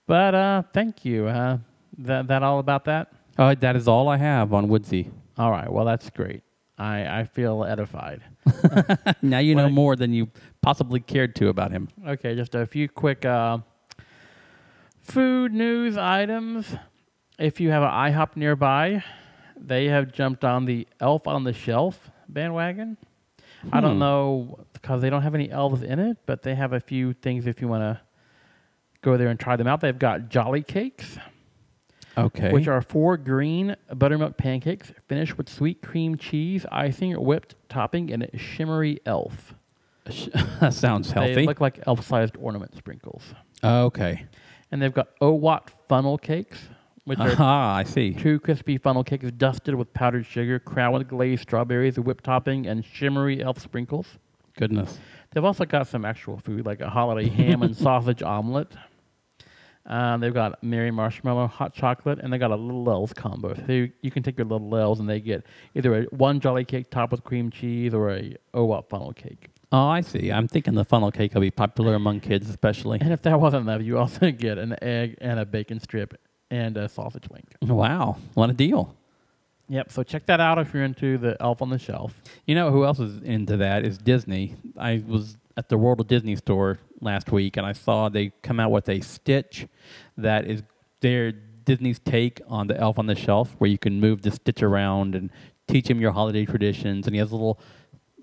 But 0.08 0.34
uh, 0.36 0.64
thank 0.74 1.06
you. 1.06 1.28
Uh, 1.28 1.58
that 2.00 2.28
that 2.28 2.42
all 2.44 2.60
about 2.60 2.86
that? 2.86 3.12
Uh, 3.38 3.54
that 3.60 3.76
is 3.76 3.88
all 3.88 4.08
I 4.10 4.18
have 4.18 4.54
on 4.54 4.68
Woodsy. 4.68 5.12
All 5.38 5.52
right. 5.52 5.72
Well, 5.72 5.86
that's 5.86 6.10
great. 6.10 6.42
I, 6.80 7.20
I 7.20 7.24
feel 7.26 7.64
edified. 7.66 8.22
now 9.22 9.40
you 9.40 9.54
know 9.56 9.64
Well- 9.64 9.72
more 9.72 9.96
than 9.96 10.14
you 10.14 10.30
possibly 10.62 11.00
cared 11.00 11.36
to 11.38 11.50
about 11.50 11.72
him. 11.72 11.90
Okay, 12.08 12.36
just 12.36 12.56
a 12.56 12.66
few 12.66 12.88
quick 12.88 13.26
uh, 13.26 13.60
food 15.02 15.54
news 15.54 15.98
items. 15.98 16.76
If 17.40 17.60
you 17.60 17.70
have 17.72 17.84
an 17.84 17.90
IHOP 17.90 18.36
nearby, 18.36 19.04
they 19.56 19.86
have 19.86 20.12
jumped 20.12 20.44
on 20.44 20.66
the 20.66 20.88
Elf 21.00 21.28
on 21.28 21.44
the 21.44 21.54
Shelf 21.54 22.10
bandwagon. 22.30 22.98
I 23.72 23.82
don't 23.82 23.94
Hmm. 23.94 24.00
know 24.00 24.60
because 24.74 25.02
they 25.02 25.10
don't 25.10 25.24
have 25.24 25.36
any 25.36 25.50
elves 25.50 25.82
in 25.82 26.00
it, 26.00 26.18
but 26.26 26.44
they 26.44 26.54
have 26.56 26.74
a 26.74 26.80
few 26.80 27.14
things 27.14 27.48
if 27.48 27.60
you 27.62 27.68
want 27.68 27.82
to 27.82 28.00
go 29.08 29.18
there 29.18 29.30
and 29.30 29.40
try 29.40 29.56
them 29.56 29.68
out. 29.68 29.80
They've 29.82 29.98
got 29.98 30.30
Jolly 30.30 30.64
Cakes. 30.64 31.18
Okay. 32.18 32.52
which 32.52 32.68
are 32.68 32.82
four 32.82 33.16
green 33.16 33.76
buttermilk 33.94 34.38
pancakes 34.38 34.92
finished 35.08 35.38
with 35.38 35.48
sweet 35.48 35.84
cream 35.84 36.18
cheese, 36.18 36.66
icing, 36.72 37.14
whipped 37.14 37.54
topping, 37.70 38.12
and 38.12 38.24
a 38.24 38.38
shimmery 38.40 39.00
elf. 39.06 39.54
that 40.60 40.74
sounds 40.74 41.12
healthy. 41.12 41.36
They 41.36 41.46
look 41.46 41.62
like 41.62 41.80
elf-sized 41.86 42.36
ornament 42.38 42.76
sprinkles. 42.76 43.22
Oh, 43.62 43.84
okay. 43.86 44.26
And 44.72 44.82
they've 44.82 44.92
got 44.94 45.10
Owat 45.22 45.70
funnel 45.88 46.18
cakes, 46.18 46.58
which 47.06 47.20
are 47.20 47.36
I 47.40 47.84
see. 47.84 48.16
two 48.16 48.40
crispy 48.40 48.80
funnel 48.80 49.04
cakes 49.04 49.30
dusted 49.34 49.76
with 49.76 49.94
powdered 49.94 50.26
sugar, 50.26 50.58
crowned 50.58 50.98
with 50.98 51.08
glazed 51.08 51.44
strawberries, 51.44 52.00
whipped 52.00 52.24
topping, 52.24 52.66
and 52.66 52.84
shimmery 52.84 53.44
elf 53.44 53.60
sprinkles. 53.60 54.18
Goodness. 54.58 54.98
They've 55.32 55.46
also 55.46 55.66
got 55.66 55.88
some 55.88 56.04
actual 56.04 56.38
food, 56.38 56.66
like 56.66 56.82
a 56.82 56.90
holiday 56.90 57.30
ham 57.30 57.62
and 57.62 57.78
sausage 57.86 58.24
omelet. 58.24 58.74
Um, 59.88 60.20
they've 60.20 60.34
got 60.34 60.62
Merry 60.62 60.92
Marshmallow 60.92 61.48
hot 61.48 61.74
chocolate, 61.74 62.20
and 62.20 62.32
they 62.32 62.38
got 62.38 62.52
a 62.52 62.56
little 62.56 62.90
elves 62.90 63.14
combo. 63.14 63.54
So 63.56 63.72
you, 63.72 63.92
you 64.02 64.12
can 64.12 64.22
take 64.22 64.38
your 64.38 64.46
little 64.46 64.76
elves, 64.76 65.00
and 65.00 65.10
they 65.10 65.20
get 65.20 65.46
either 65.76 65.96
a 65.96 66.04
one 66.06 66.40
jolly 66.40 66.66
cake 66.66 66.90
topped 66.92 67.12
with 67.12 67.24
cream 67.24 67.50
cheese 67.50 67.94
or 67.94 68.12
a 68.12 68.36
OWAP 68.54 68.90
funnel 68.90 69.14
cake. 69.14 69.48
Oh, 69.72 69.88
I 69.88 70.02
see. 70.02 70.32
I'm 70.32 70.48
thinking 70.48 70.76
the 70.76 70.86
funnel 70.86 71.12
cake 71.12 71.34
will 71.34 71.42
be 71.42 71.52
popular 71.52 71.96
among 71.96 72.22
kids, 72.22 72.50
especially. 72.50 73.00
And 73.02 73.12
if 73.12 73.22
that 73.24 73.40
wasn't 73.40 73.68
enough, 73.68 73.82
you 73.82 73.98
also 73.98 74.32
get 74.32 74.58
an 74.58 74.76
egg 74.82 75.18
and 75.20 75.40
a 75.40 75.46
bacon 75.46 75.80
strip 75.80 76.20
and 76.52 76.78
a 76.78 76.88
sausage 76.88 77.26
link. 77.32 77.46
Wow, 77.62 78.18
what 78.34 78.50
a 78.50 78.54
deal! 78.54 78.96
Yep. 79.70 79.92
So 79.92 80.04
check 80.04 80.26
that 80.28 80.40
out 80.40 80.58
if 80.60 80.74
you're 80.74 80.84
into 80.84 81.18
the 81.18 81.36
Elf 81.42 81.62
on 81.62 81.70
the 81.70 81.80
Shelf. 81.80 82.22
You 82.46 82.56
know 82.56 82.72
who 82.72 82.86
else 82.86 83.00
is 83.00 83.22
into 83.22 83.58
that 83.58 83.86
is 83.86 83.98
Disney. 83.98 84.56
I 84.78 85.04
was 85.06 85.38
at 85.58 85.70
the 85.70 85.78
World 85.78 86.00
of 86.00 86.08
Disney 86.08 86.36
store 86.36 86.80
last 87.02 87.32
week, 87.32 87.58
and 87.58 87.66
I 87.66 87.74
saw 87.74 88.08
they 88.08 88.32
come 88.44 88.60
out 88.60 88.72
with 88.72 88.88
a 88.88 89.02
Stitch 89.02 89.68
that 90.16 90.46
is 90.46 90.64
their 91.02 91.32
Disney's 91.32 92.00
take 92.00 92.40
on 92.48 92.68
the 92.68 92.78
Elf 92.80 93.00
on 93.00 93.08
the 93.08 93.16
Shelf, 93.16 93.56
where 93.58 93.70
you 93.70 93.78
can 93.78 94.00
move 94.00 94.22
the 94.22 94.32
Stitch 94.32 94.62
around 94.62 95.16
and 95.16 95.32
teach 95.68 95.90
him 95.90 96.00
your 96.00 96.12
holiday 96.12 96.46
traditions. 96.46 97.08
And 97.08 97.16
he 97.16 97.20
has 97.20 97.32
a 97.32 97.36
little 97.36 97.60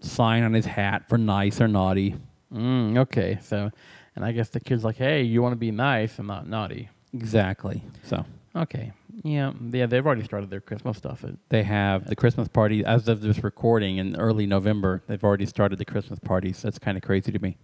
sign 0.01 0.44
on 0.44 0.55
his 0.55 0.64
hat 0.64 1.09
for 1.09 1.18
nice 1.18 1.61
or 1.61 1.68
naughty. 1.68 2.14
Mm, 2.53 2.97
okay. 2.99 3.38
So, 3.42 3.70
and 4.14 4.25
I 4.25 4.33
guess 4.33 4.49
the 4.49 4.61
kid's 4.61 4.85
like, 4.85 4.97
hey, 4.97 5.23
you 5.23 5.42
want 5.42 5.53
to 5.53 5.57
be 5.57 5.73
nice 5.73 6.18
and 6.18 6.29
not 6.29 6.47
naughty. 6.47 6.88
Exactly. 7.12 7.83
So 8.05 8.25
Okay. 8.57 8.93
Yeah. 9.23 9.53
Yeah. 9.71 9.87
They've 9.87 10.05
already 10.05 10.25
started 10.25 10.51
their 10.51 10.61
Christmas 10.61 10.97
stuff. 10.97 11.25
They 11.49 11.62
have 11.64 12.07
the 12.07 12.17
Christmas 12.17 12.49
party 12.49 12.85
as 12.85 13.09
of 13.09 13.21
this 13.21 13.43
recording 13.43 13.99
in 13.99 14.17
early 14.17 14.47
November. 14.47 15.03
They've 15.07 15.23
already 15.23 15.47
started 15.47 15.79
the 15.79 15.85
Christmas 15.85 16.19
parties. 16.19 16.62
That's 16.62 16.79
kind 16.79 16.97
of 16.97 17.03
crazy 17.03 17.33
to 17.33 17.38
me. 17.38 17.57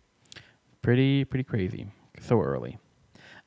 pretty 0.83 1.24
pretty 1.24 1.44
crazy. 1.44 1.87
So 2.20 2.40
early. 2.40 2.79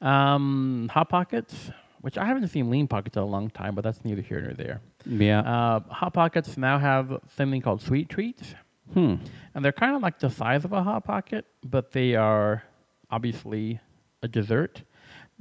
Um, 0.01 0.89
Hot 0.93 1.09
Pockets, 1.09 1.71
which 2.01 2.17
I 2.17 2.25
haven't 2.25 2.47
seen 2.49 2.69
Lean 2.69 2.87
Pockets 2.87 3.15
in 3.15 3.23
a 3.23 3.25
long 3.25 3.49
time, 3.49 3.75
but 3.75 3.83
that's 3.83 4.03
neither 4.03 4.21
here 4.21 4.41
nor 4.41 4.53
there. 4.53 4.81
Yeah. 5.05 5.39
Uh, 5.39 5.79
Hot 5.93 6.13
Pockets 6.13 6.57
now 6.57 6.77
have 6.77 7.19
something 7.37 7.61
called 7.61 7.81
Sweet 7.81 8.09
Treats, 8.09 8.55
hmm. 8.93 9.15
and 9.55 9.63
they're 9.63 9.71
kind 9.71 9.95
of 9.95 10.01
like 10.01 10.19
the 10.19 10.29
size 10.29 10.65
of 10.65 10.73
a 10.73 10.83
Hot 10.83 11.05
Pocket, 11.05 11.45
but 11.63 11.91
they 11.91 12.15
are 12.15 12.63
obviously 13.09 13.79
a 14.21 14.27
dessert. 14.27 14.83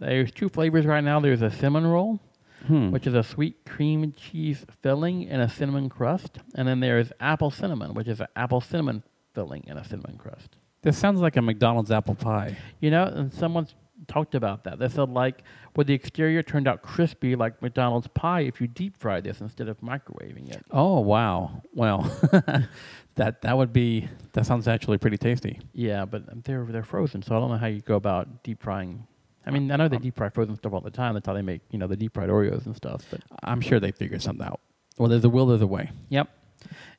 There's 0.07 0.31
two 0.33 0.49
flavors 0.49 0.87
right 0.87 1.03
now. 1.05 1.21
There's 1.21 1.43
a 1.43 1.51
cinnamon 1.51 1.87
roll, 1.87 2.21
Hmm. 2.67 2.91
which 2.91 3.07
is 3.07 3.15
a 3.15 3.23
sweet 3.23 3.65
cream 3.65 4.12
cheese 4.17 4.65
filling 4.83 5.29
and 5.29 5.43
a 5.43 5.49
cinnamon 5.49 5.88
crust, 5.88 6.38
and 6.55 6.69
then 6.69 6.81
there's 6.81 7.12
apple 7.21 7.51
cinnamon, 7.51 7.93
which 7.95 8.07
is 8.09 8.21
an 8.21 8.29
apple 8.37 8.61
cinnamon 8.61 9.03
filling 9.35 9.65
and 9.69 9.79
a 9.79 9.85
cinnamon 9.85 10.17
crust. 10.17 10.57
This 10.83 10.97
sounds 10.99 11.21
like 11.21 11.37
a 11.37 11.43
McDonald's 11.43 11.91
apple 11.91 12.15
pie. 12.15 12.57
You 12.81 12.91
know, 12.91 13.05
and 13.05 13.33
someone's 13.33 13.75
talked 14.09 14.35
about 14.35 14.65
that. 14.65 14.79
They 14.81 14.88
said 14.88 15.09
like, 15.11 15.43
would 15.77 15.87
the 15.87 15.95
exterior 15.95 16.43
turned 16.43 16.67
out 16.69 16.83
crispy 16.83 17.35
like 17.37 17.62
McDonald's 17.62 18.09
pie 18.09 18.41
if 18.43 18.61
you 18.61 18.67
deep 18.67 18.97
fried 18.97 19.25
this 19.25 19.41
instead 19.41 19.69
of 19.69 19.81
microwaving 19.81 20.51
it? 20.51 20.65
Oh 20.71 21.01
wow! 21.01 21.62
Well, 21.75 22.03
that 23.15 23.43
that 23.43 23.57
would 23.57 23.73
be 23.73 24.09
that 24.33 24.47
sounds 24.47 24.67
actually 24.69 24.99
pretty 24.99 25.19
tasty. 25.19 25.61
Yeah, 25.73 26.05
but 26.05 26.45
they're 26.45 26.65
they're 26.65 26.83
frozen, 26.85 27.23
so 27.23 27.37
I 27.37 27.41
don't 27.41 27.51
know 27.51 27.57
how 27.59 27.67
you 27.67 27.81
go 27.81 27.97
about 27.97 28.43
deep 28.43 28.62
frying. 28.62 29.07
I 29.46 29.50
mean, 29.50 29.70
I 29.70 29.76
know 29.76 29.88
they 29.88 29.98
deep 29.98 30.16
fry 30.16 30.28
frozen 30.28 30.57
stuff 30.57 30.72
all 30.72 30.81
the 30.81 30.90
time. 30.90 31.14
That's 31.14 31.26
how 31.26 31.35
they 31.35 31.42
make 31.42 31.62
you 31.70 31.78
know 31.78 31.87
the 31.87 31.96
deep 31.96 32.14
fried 32.14 32.28
Oreos 32.31 32.66
and 32.66 32.76
stuff. 32.76 33.05
But 33.11 33.20
I'm 33.42 33.61
sure 33.61 33.81
they 33.81 33.92
figure 33.92 34.18
something 34.20 34.46
out. 34.46 34.61
Well, 34.98 35.09
there's 35.09 35.24
a 35.24 35.28
will, 35.28 35.46
there's 35.46 35.62
a 35.62 35.66
way. 35.66 35.90
yep. 36.11 36.28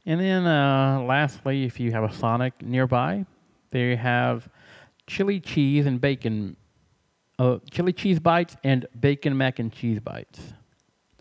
And 0.06 0.19
then 0.19 0.45
uh, 0.45 1.01
lastly, 1.08 1.63
if 1.63 1.79
you 1.79 1.91
have 1.93 2.03
a 2.03 2.13
Sonic 2.13 2.62
nearby, 2.62 3.25
they 3.69 3.95
have 3.95 4.49
chili 5.08 5.39
cheese 5.39 5.86
and 5.86 6.01
bacon, 6.01 6.58
uh, 7.39 7.60
chili 7.71 7.93
cheese 7.93 8.19
bites 8.19 8.58
and 8.63 8.86
bacon 8.99 9.38
mac 9.38 9.60
and 9.60 9.71
cheese 9.71 9.99
bites. 10.01 10.53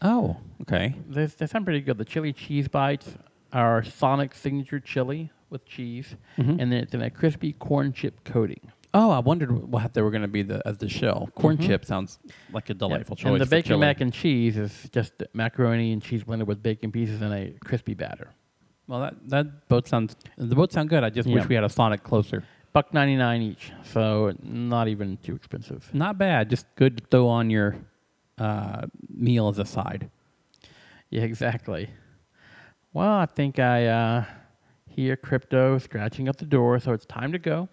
Oh, 0.01 0.37
okay. 0.63 0.97
They, 1.09 1.27
they 1.27 1.47
sound 1.47 1.65
pretty 1.65 1.81
good. 1.83 1.99
The 1.99 2.05
chili 2.05 2.33
cheese 2.33 2.67
bites 2.67 3.15
are 3.53 3.85
Sonic 3.85 4.35
signature 4.35 4.81
chili 4.81 5.31
with 5.51 5.65
cheese, 5.65 6.17
Mhm. 6.39 6.61
and 6.61 6.73
then 6.73 6.81
it's 6.83 6.95
in 6.95 7.03
a 7.03 7.11
crispy 7.11 7.53
corn 7.53 7.93
chip 7.93 8.25
coating. 8.25 8.73
Oh, 8.95 9.11
I 9.11 9.21
wondered 9.21 9.51
what 9.51 9.95
they 9.95 10.03
were 10.03 10.11
going 10.11 10.23
to 10.23 10.29
be 10.29 10.43
the, 10.43 10.61
as 10.67 10.77
the 10.79 10.89
shell. 10.89 11.31
Corn 11.35 11.57
Mhm. 11.57 11.67
chip 11.67 11.85
sounds 11.85 12.19
like 12.51 12.69
a 12.69 12.75
delightful 12.75 13.17
Yeah, 13.17 13.23
choice. 13.25 13.33
And 13.33 13.41
the 13.41 13.47
bacon 13.47 13.81
mac 13.81 14.01
and 14.03 14.13
cheese 14.13 14.59
is 14.59 14.89
just 14.93 15.15
macaroni 15.33 15.93
and 15.93 16.03
cheese 16.03 16.25
blended 16.25 16.47
with 16.47 16.63
bacon 16.63 16.93
pieces 16.93 17.23
in 17.23 17.33
a 17.33 17.53
crispy 17.65 17.95
batter. 17.95 18.29
Well, 18.87 19.01
that 19.01 19.15
that 19.31 19.69
both 19.69 19.89
sounds 19.89 20.17
the 20.37 20.55
both 20.55 20.73
sound 20.73 20.91
good. 20.91 21.05
I 21.05 21.09
just 21.11 21.29
Yeah. 21.29 21.37
wish 21.37 21.49
we 21.49 21.55
had 21.55 21.65
a 21.65 21.69
Sonic 21.71 22.03
closer. 22.03 22.43
Buck 22.75 22.93
ninety 22.93 23.17
nine 23.17 23.41
each, 23.41 23.73
so 23.83 24.33
not 24.43 24.89
even 24.89 25.17
too 25.19 25.35
expensive. 25.35 25.89
Not 25.95 26.19
bad. 26.19 26.51
Just 26.51 26.67
good 26.77 26.99
to 26.99 27.05
throw 27.11 27.29
on 27.29 27.49
your 27.49 27.77
uh, 28.39 28.87
meal 29.09 29.49
as 29.49 29.59
a 29.59 29.65
side. 29.65 30.11
Yeah, 31.11 31.23
exactly. 31.23 31.91
Well, 32.93 33.13
I 33.13 33.27
think 33.27 33.59
I 33.59 33.87
uh, 33.87 34.25
hear 34.87 35.17
crypto 35.17 35.79
scratching 35.79 36.29
at 36.29 36.39
the 36.39 36.45
door, 36.47 36.79
so 36.81 36.93
it's 36.93 37.07
time 37.07 37.33
to 37.33 37.39
go. 37.39 37.69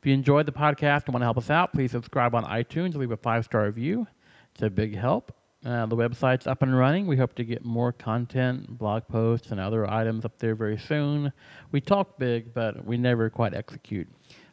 If 0.00 0.06
you 0.06 0.14
enjoyed 0.14 0.46
the 0.46 0.52
podcast 0.52 1.04
and 1.04 1.12
want 1.12 1.20
to 1.20 1.26
help 1.26 1.36
us 1.36 1.50
out, 1.50 1.74
please 1.74 1.90
subscribe 1.90 2.34
on 2.34 2.42
iTunes. 2.44 2.94
Leave 2.94 3.10
a 3.10 3.18
five 3.18 3.44
star 3.44 3.66
review. 3.66 4.06
It's 4.54 4.62
a 4.62 4.70
big 4.70 4.96
help. 4.96 5.30
Uh, 5.62 5.84
the 5.84 5.96
website's 5.96 6.46
up 6.46 6.62
and 6.62 6.74
running. 6.74 7.06
We 7.06 7.18
hope 7.18 7.34
to 7.34 7.44
get 7.44 7.66
more 7.66 7.92
content, 7.92 8.78
blog 8.78 9.06
posts, 9.08 9.50
and 9.50 9.60
other 9.60 9.88
items 9.90 10.24
up 10.24 10.38
there 10.38 10.54
very 10.54 10.78
soon. 10.78 11.34
We 11.70 11.82
talk 11.82 12.18
big, 12.18 12.54
but 12.54 12.82
we 12.82 12.96
never 12.96 13.28
quite 13.28 13.52
execute. 13.52 14.08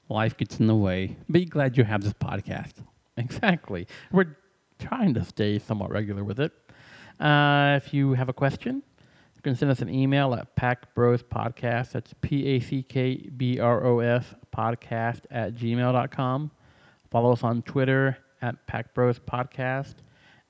Life 0.09 0.35
gets 0.35 0.59
in 0.59 0.67
the 0.67 0.75
way. 0.75 1.15
Be 1.31 1.45
glad 1.45 1.77
you 1.77 1.85
have 1.85 2.03
this 2.03 2.13
podcast. 2.13 2.73
Exactly. 3.19 3.87
We're 4.11 4.37
trying 4.77 5.15
to 5.15 5.25
stay 5.25 5.57
somewhat 5.57 5.89
regular 5.89 6.23
with 6.23 6.39
it. 6.39 6.51
Uh, 7.19 7.79
if 7.81 7.91
you 7.91 8.13
have 8.13 8.29
a 8.29 8.33
question, 8.33 8.83
can 9.47 9.55
send 9.55 9.71
us 9.71 9.81
an 9.81 9.89
email 9.89 10.33
at 10.33 10.57
Pack 10.57 10.93
Bros 10.93 11.23
Podcast. 11.23 11.93
That's 11.93 12.13
P 12.19 12.45
A 12.47 12.59
C 12.59 12.83
K 12.83 13.29
B 13.37 13.59
R 13.59 13.85
O 13.85 13.99
S 13.99 14.25
podcast 14.53 15.21
at 15.31 15.55
gmail.com. 15.55 16.51
Follow 17.09 17.31
us 17.31 17.43
on 17.43 17.61
Twitter 17.61 18.17
at 18.41 18.67
Pack 18.67 18.93
Bros 18.93 19.19
Podcast 19.19 19.95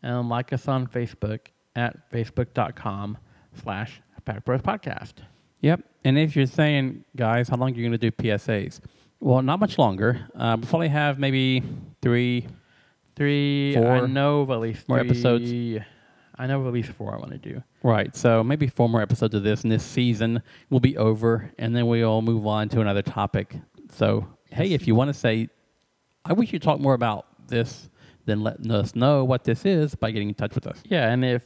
and 0.02 0.30
like 0.30 0.52
us 0.52 0.68
on 0.68 0.88
Facebook 0.88 1.42
at 1.76 2.10
facebook.com 2.12 3.20
slash 3.62 4.02
Pack 4.26 4.44
Bros 4.44 4.62
Podcast. 4.62 5.14
Yep. 5.62 5.82
And 6.04 6.18
if 6.18 6.36
you're 6.36 6.48
saying, 6.48 7.04
guys, 7.16 7.50
how 7.50 7.58
long 7.58 7.74
are 7.74 7.76
you 7.76 7.84
going 7.84 7.92
to 7.92 7.98
do 8.00 8.12
PSAs? 8.12 8.80
Well, 9.20 9.44
not 9.44 9.60
much 9.60 9.78
longer. 9.78 10.28
Uh, 10.34 10.58
we'll 10.60 10.68
probably 10.68 10.90
have 10.90 11.20
maybe 11.20 11.62
three. 12.02 12.48
Three, 13.16 13.76
I 13.76 13.80
Four 13.80 14.08
know 14.08 14.42
of 14.42 14.52
at 14.52 14.60
least 14.60 14.88
more 14.90 15.00
episodes. 15.00 15.52
I 16.38 16.48
know 16.48 16.66
at 16.68 16.74
least 16.74 16.90
four 16.92 17.14
I 17.14 17.18
want 17.18 17.32
to 17.32 17.38
do. 17.38 17.64
Right. 17.84 18.16
So 18.16 18.44
maybe 18.44 18.68
four 18.68 18.88
more 18.88 19.02
episodes 19.02 19.34
of 19.34 19.44
this, 19.44 19.64
and 19.64 19.72
this 19.72 19.84
season 19.84 20.42
will 20.70 20.80
be 20.80 20.98
over, 20.98 21.52
and 21.58 21.76
then 21.76 21.88
we'll 21.88 22.22
move 22.22 22.46
on 22.46 22.70
to 22.70 22.82
another 22.82 23.02
topic. 23.02 23.56
So, 23.92 24.28
hey, 24.52 24.74
if 24.74 24.88
you 24.88 24.96
want 24.96 25.10
to 25.10 25.14
say, 25.14 25.50
I 26.26 26.34
wish 26.34 26.54
you'd 26.54 26.62
talk 26.62 26.80
more 26.80 26.94
about 26.94 27.26
this, 27.48 27.90
then 28.26 28.42
let 28.42 28.60
us 28.70 28.96
know 28.96 29.24
what 29.24 29.44
this 29.44 29.66
is 29.66 29.96
by 29.96 30.12
getting 30.12 30.30
in 30.30 30.36
touch 30.36 30.54
with 30.54 30.68
us. 30.68 30.82
Yeah, 30.86 31.10
and 31.12 31.24
if 31.24 31.44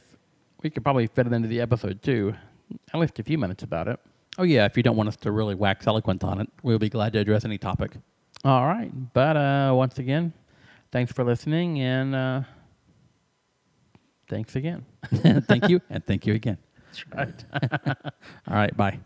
we 0.62 0.70
could 0.70 0.82
probably 0.82 1.06
fit 1.06 1.26
it 1.26 1.32
into 1.32 1.48
the 1.48 1.60
episode 1.60 2.02
too, 2.02 2.34
at 2.92 3.00
least 3.00 3.18
a 3.18 3.22
few 3.22 3.38
minutes 3.38 3.62
about 3.62 3.88
it. 3.88 4.00
Oh, 4.38 4.44
yeah. 4.44 4.64
If 4.64 4.76
you 4.76 4.82
don't 4.82 4.96
want 4.96 5.08
us 5.08 5.16
to 5.16 5.30
really 5.30 5.54
wax 5.54 5.86
eloquent 5.86 6.24
on 6.24 6.40
it, 6.40 6.48
we'll 6.62 6.78
be 6.78 6.88
glad 6.88 7.12
to 7.12 7.18
address 7.18 7.44
any 7.44 7.58
topic. 7.58 7.92
All 8.44 8.66
right, 8.66 8.90
but 9.12 9.36
uh, 9.36 9.72
once 9.72 10.00
again, 10.00 10.32
thanks 10.90 11.12
for 11.12 11.22
listening, 11.22 11.80
and 11.80 12.12
uh, 12.12 12.40
thanks 14.32 14.56
again. 14.56 14.84
thank 15.46 15.68
you, 15.68 15.80
and 15.90 16.04
thank 16.04 16.26
you 16.26 16.32
again. 16.34 16.56
That's 16.86 17.04
right. 17.14 17.44
All 18.48 18.54
right. 18.54 18.74
Bye. 18.74 19.00